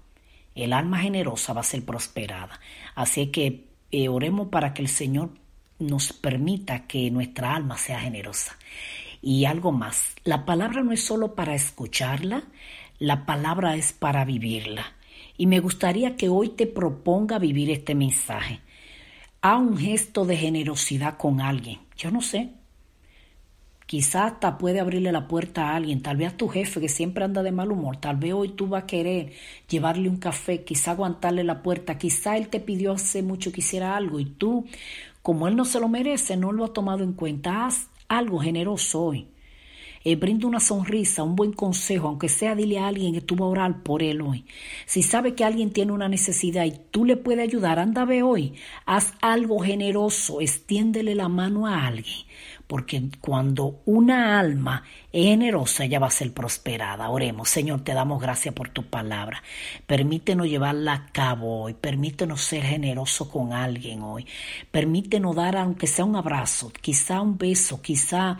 El 0.56 0.72
alma 0.72 1.00
generosa 1.00 1.52
va 1.52 1.60
a 1.60 1.66
ser 1.66 1.84
prosperada. 1.84 2.58
Así 2.96 3.28
que 3.28 3.68
eh, 3.92 4.08
oremos 4.08 4.48
para 4.48 4.74
que 4.74 4.82
el 4.82 4.88
Señor 4.88 5.32
nos 5.78 6.14
permita 6.14 6.88
que 6.88 7.12
nuestra 7.12 7.54
alma 7.54 7.78
sea 7.78 8.00
generosa. 8.00 8.58
Y 9.22 9.44
algo 9.44 9.74
más, 9.74 10.16
la 10.24 10.46
palabra 10.46 10.84
no 10.84 10.94
es 10.94 11.04
solo 11.04 11.36
para 11.36 11.54
escucharla, 11.54 12.44
la 12.98 13.26
palabra 13.26 13.76
es 13.76 13.92
para 13.92 14.24
vivirla. 14.24 14.86
Y 15.36 15.48
me 15.48 15.60
gustaría 15.60 16.16
que 16.16 16.30
hoy 16.30 16.48
te 16.48 16.66
proponga 16.66 17.40
vivir 17.40 17.70
este 17.72 17.94
mensaje. 17.94 18.62
Haz 19.42 19.60
un 19.60 19.78
gesto 19.78 20.24
de 20.24 20.38
generosidad 20.38 21.18
con 21.18 21.42
alguien. 21.42 21.80
Yo 21.98 22.10
no 22.10 22.22
sé. 22.22 22.61
Quizás 23.92 24.32
hasta 24.32 24.58
puede 24.58 24.80
abrirle 24.80 25.12
la 25.12 25.28
puerta 25.28 25.68
a 25.68 25.76
alguien, 25.76 26.02
tal 26.02 26.16
vez 26.16 26.32
a 26.32 26.38
tu 26.38 26.48
jefe 26.48 26.80
que 26.80 26.88
siempre 26.88 27.26
anda 27.26 27.44
de 27.44 27.52
mal 27.52 27.74
humor, 27.74 27.98
tal 27.98 28.16
vez 28.16 28.32
hoy 28.32 28.48
tú 28.48 28.68
vas 28.68 28.84
a 28.84 28.88
querer 28.88 29.34
llevarle 29.68 30.08
un 30.08 30.16
café, 30.16 30.64
quizá 30.64 30.92
aguantarle 30.92 31.44
la 31.44 31.62
puerta, 31.62 31.98
quizá 31.98 32.38
él 32.38 32.48
te 32.48 32.62
pidió 32.62 32.94
hace 32.94 33.22
mucho 33.22 33.52
que 33.52 33.60
hiciera 33.60 33.98
algo 33.98 34.22
y 34.22 34.24
tú, 34.24 34.66
como 35.22 35.46
él 35.50 35.58
no 35.58 35.66
se 35.66 35.82
lo 35.82 35.90
merece, 35.90 36.38
no 36.38 36.54
lo 36.54 36.64
has 36.64 36.72
tomado 36.72 37.04
en 37.04 37.12
cuenta. 37.12 37.66
Haz 37.66 37.90
algo 38.08 38.40
generoso 38.40 39.02
hoy. 39.02 39.28
Eh, 40.06 40.16
brinda 40.16 40.48
una 40.48 40.62
sonrisa, 40.62 41.22
un 41.22 41.36
buen 41.36 41.52
consejo, 41.52 42.08
aunque 42.08 42.30
sea 42.30 42.56
dile 42.56 42.80
a 42.80 42.88
alguien 42.88 43.14
que 43.14 43.22
tú 43.22 43.36
vas 43.36 43.42
a 43.42 43.50
orar 43.50 43.84
por 43.84 44.02
él 44.02 44.22
hoy. 44.22 44.46
Si 44.86 45.04
sabe 45.04 45.36
que 45.36 45.44
alguien 45.44 45.72
tiene 45.72 45.92
una 45.92 46.08
necesidad 46.08 46.64
y 46.64 46.72
tú 46.92 47.04
le 47.04 47.18
puedes 47.18 47.44
ayudar, 47.48 47.78
anda 47.78 48.06
ve 48.06 48.24
hoy, 48.24 48.54
haz 48.86 49.14
algo 49.22 49.60
generoso, 49.60 50.40
extiéndele 50.40 51.14
la 51.14 51.28
mano 51.28 51.68
a 51.68 51.86
alguien 51.86 52.26
porque 52.72 53.04
cuando 53.20 53.82
una 53.84 54.40
alma 54.40 54.86
es 55.12 55.26
generosa, 55.26 55.84
ella 55.84 56.00
va 56.00 56.08
a 56.08 56.10
ser 56.10 56.34
prosperada. 56.34 57.10
Oremos, 57.10 57.50
Señor, 57.50 57.82
te 57.84 57.94
damos 57.94 58.22
gracias 58.22 58.56
por 58.56 58.70
tu 58.70 58.86
palabra. 58.86 59.44
Permítenos 59.86 60.48
llevarla 60.48 60.94
a 60.94 61.06
cabo 61.08 61.64
hoy, 61.64 61.74
permítenos 61.74 62.40
ser 62.40 62.64
generosos 62.64 63.28
con 63.28 63.52
alguien 63.52 64.04
hoy, 64.04 64.26
permítenos 64.72 65.36
dar, 65.36 65.58
aunque 65.58 65.86
sea 65.86 66.06
un 66.06 66.16
abrazo, 66.16 66.72
quizá 66.80 67.20
un 67.20 67.38
beso, 67.38 67.82
quizá 67.82 68.38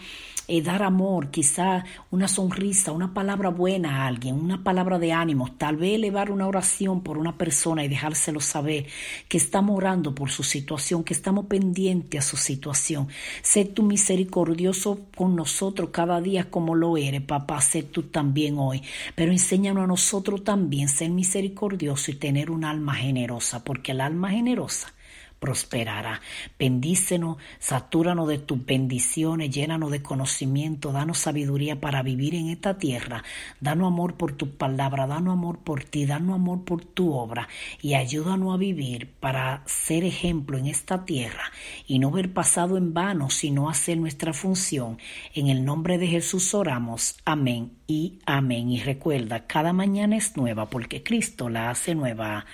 eh, 0.54 0.62
dar 0.62 0.84
amor, 0.84 1.32
quizá 1.32 1.86
una 2.10 2.28
sonrisa, 2.28 2.92
una 2.92 3.14
palabra 3.14 3.48
buena 3.48 4.04
a 4.04 4.08
alguien, 4.08 4.36
una 4.36 4.66
palabra 4.66 5.00
de 5.00 5.14
ánimo, 5.14 5.54
tal 5.54 5.78
vez 5.78 5.96
elevar 5.96 6.30
una 6.30 6.46
oración 6.46 7.04
por 7.04 7.18
una 7.18 7.38
persona 7.38 7.86
y 7.86 7.88
dejárselo 7.88 8.42
saber 8.42 8.86
que 9.30 9.38
estamos 9.38 9.78
orando 9.78 10.14
por 10.14 10.30
su 10.30 10.44
situación, 10.44 11.06
que 11.06 11.14
estamos 11.14 11.46
pendientes 11.46 12.20
a 12.20 12.28
su 12.28 12.36
situación. 12.36 13.08
Sé 13.42 13.64
tu 13.64 13.84
misericordioso 13.84 15.00
con 15.16 15.38
nosotros 15.38 15.92
cada 15.94 16.20
día 16.20 16.50
como 16.50 16.76
lo 16.76 16.98
eres, 16.98 17.22
papá, 17.22 17.62
sé 17.62 17.84
tú 17.84 18.04
también 18.04 18.56
hoy. 18.58 18.82
Pero 19.16 19.32
enséñanos 19.32 19.86
a 19.86 19.88
nosotros 19.88 20.44
también 20.44 20.90
ser 20.90 21.12
misericordioso 21.12 22.12
y 22.12 22.16
tener 22.16 22.52
un 22.52 22.66
alma 22.66 22.96
generosa, 22.96 23.64
porque 23.64 23.94
el 23.94 24.02
alma 24.02 24.32
generosa 24.32 24.94
prosperará. 25.42 26.22
Bendícenos, 26.60 27.38
satúranos 27.58 28.28
de 28.28 28.38
tus 28.38 28.64
bendiciones, 28.64 29.50
llénanos 29.50 29.90
de 29.90 30.04
conocimiento, 30.04 30.92
danos 30.92 31.18
sabiduría 31.18 31.82
para 31.82 32.04
vivir 32.04 32.36
en 32.36 32.50
esta 32.50 32.78
tierra, 32.78 33.24
danos 33.60 33.88
amor 33.88 34.18
por 34.18 34.34
tu 34.34 34.52
palabra, 34.56 35.08
danos 35.08 35.34
amor 35.34 35.58
por 35.58 35.84
ti, 35.84 36.06
danos 36.06 36.36
amor 36.36 36.64
por 36.64 36.86
tu 36.86 37.14
obra 37.14 37.50
y 37.82 37.96
ayúdanos 37.96 38.54
a 38.54 38.58
vivir 38.58 39.10
para 39.20 39.64
ser 39.66 40.04
ejemplo 40.04 40.60
en 40.60 40.68
esta 40.68 41.06
tierra 41.06 41.52
y 41.88 41.98
no 41.98 42.12
ver 42.12 42.32
pasado 42.32 42.78
en 42.78 42.94
vano, 42.94 43.32
sino 43.32 43.68
hacer 43.68 43.98
nuestra 43.98 44.34
función. 44.34 45.00
En 45.34 45.48
el 45.48 45.66
nombre 45.66 45.98
de 45.98 46.06
Jesús 46.06 46.54
oramos. 46.54 47.16
Amén 47.26 47.72
y 47.88 48.20
amén. 48.28 48.70
Y 48.70 48.80
recuerda, 48.82 49.48
cada 49.48 49.74
mañana 49.74 50.18
es 50.18 50.38
nueva 50.38 50.70
porque 50.70 51.02
Cristo 51.02 51.50
la 51.50 51.72
hace 51.72 51.96
nueva. 51.96 52.46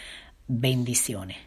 Bendiciones. 0.47 1.46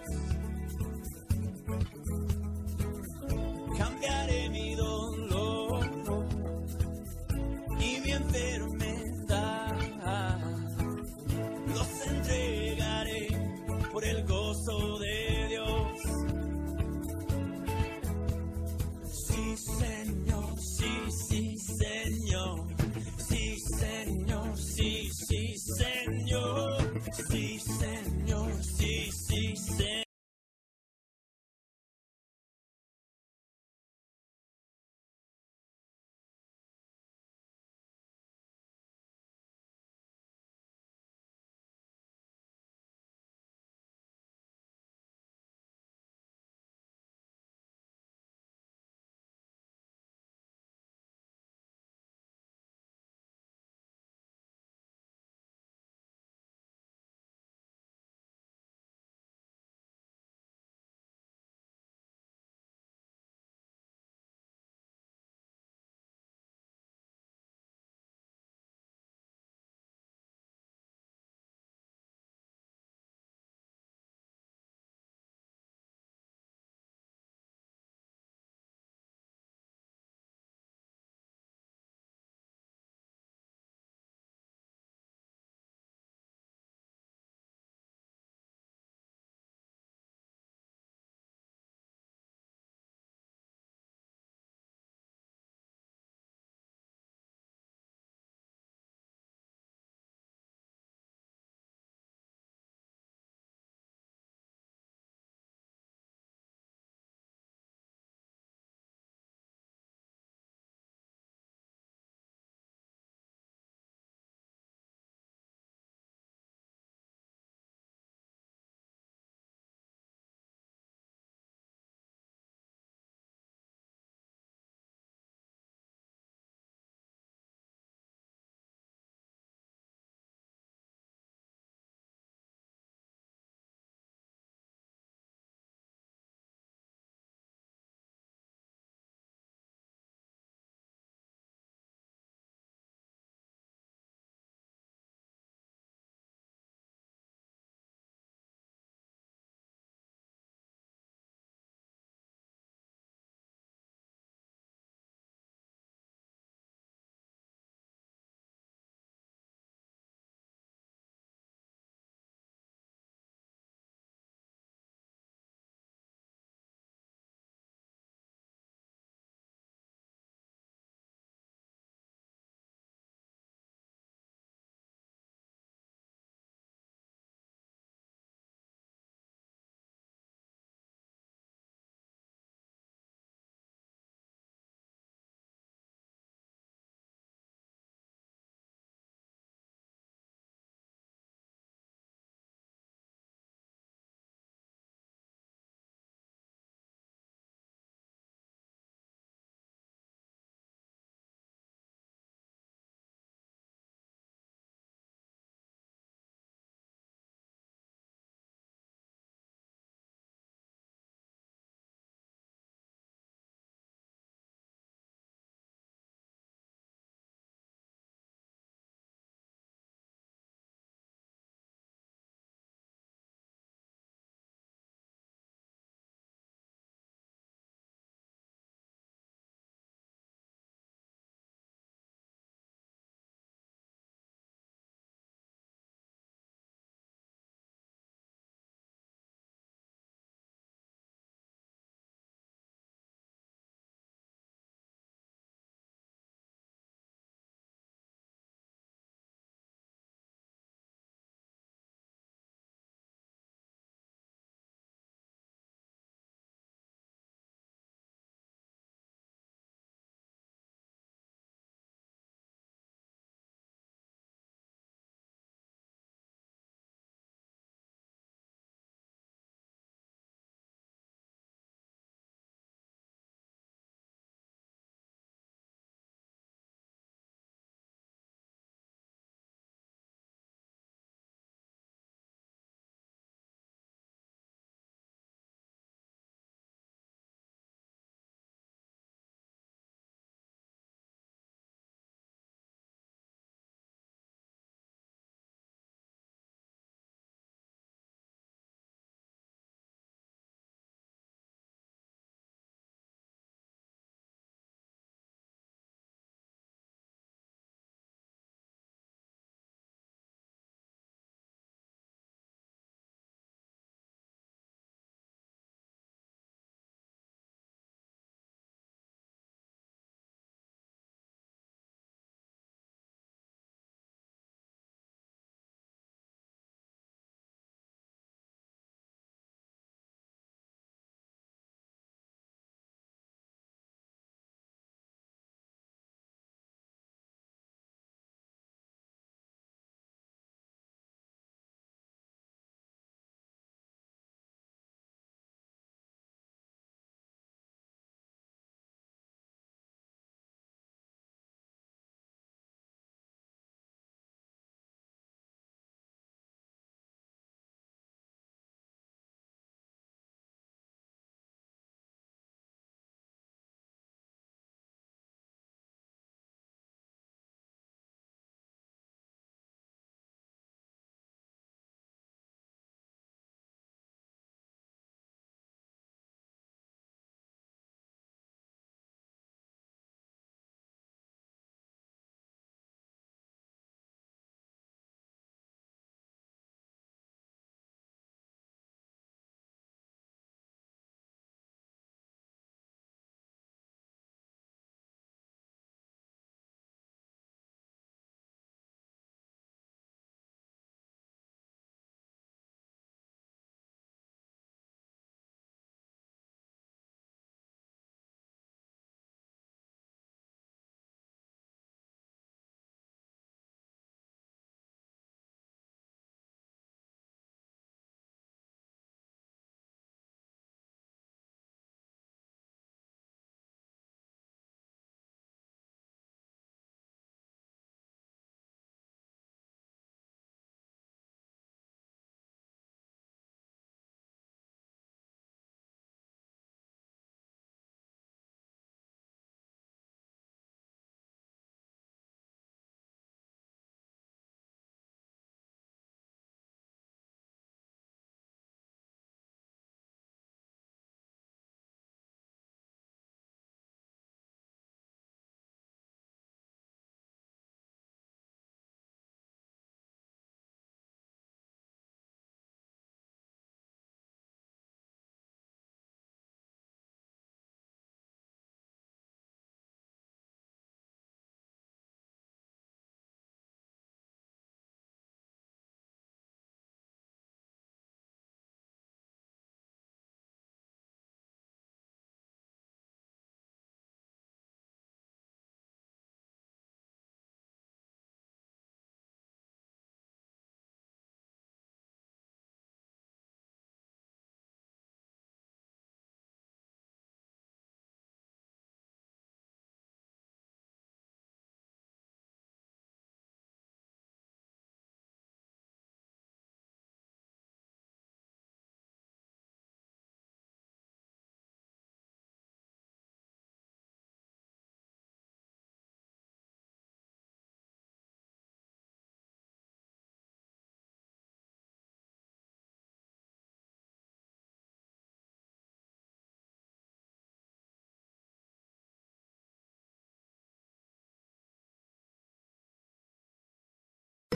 Cambiaré 3.81 4.49
mi 4.49 4.75
dolor 4.75 5.89
y 7.79 7.99
mi 8.01 8.11
enfermedad. 8.11 8.70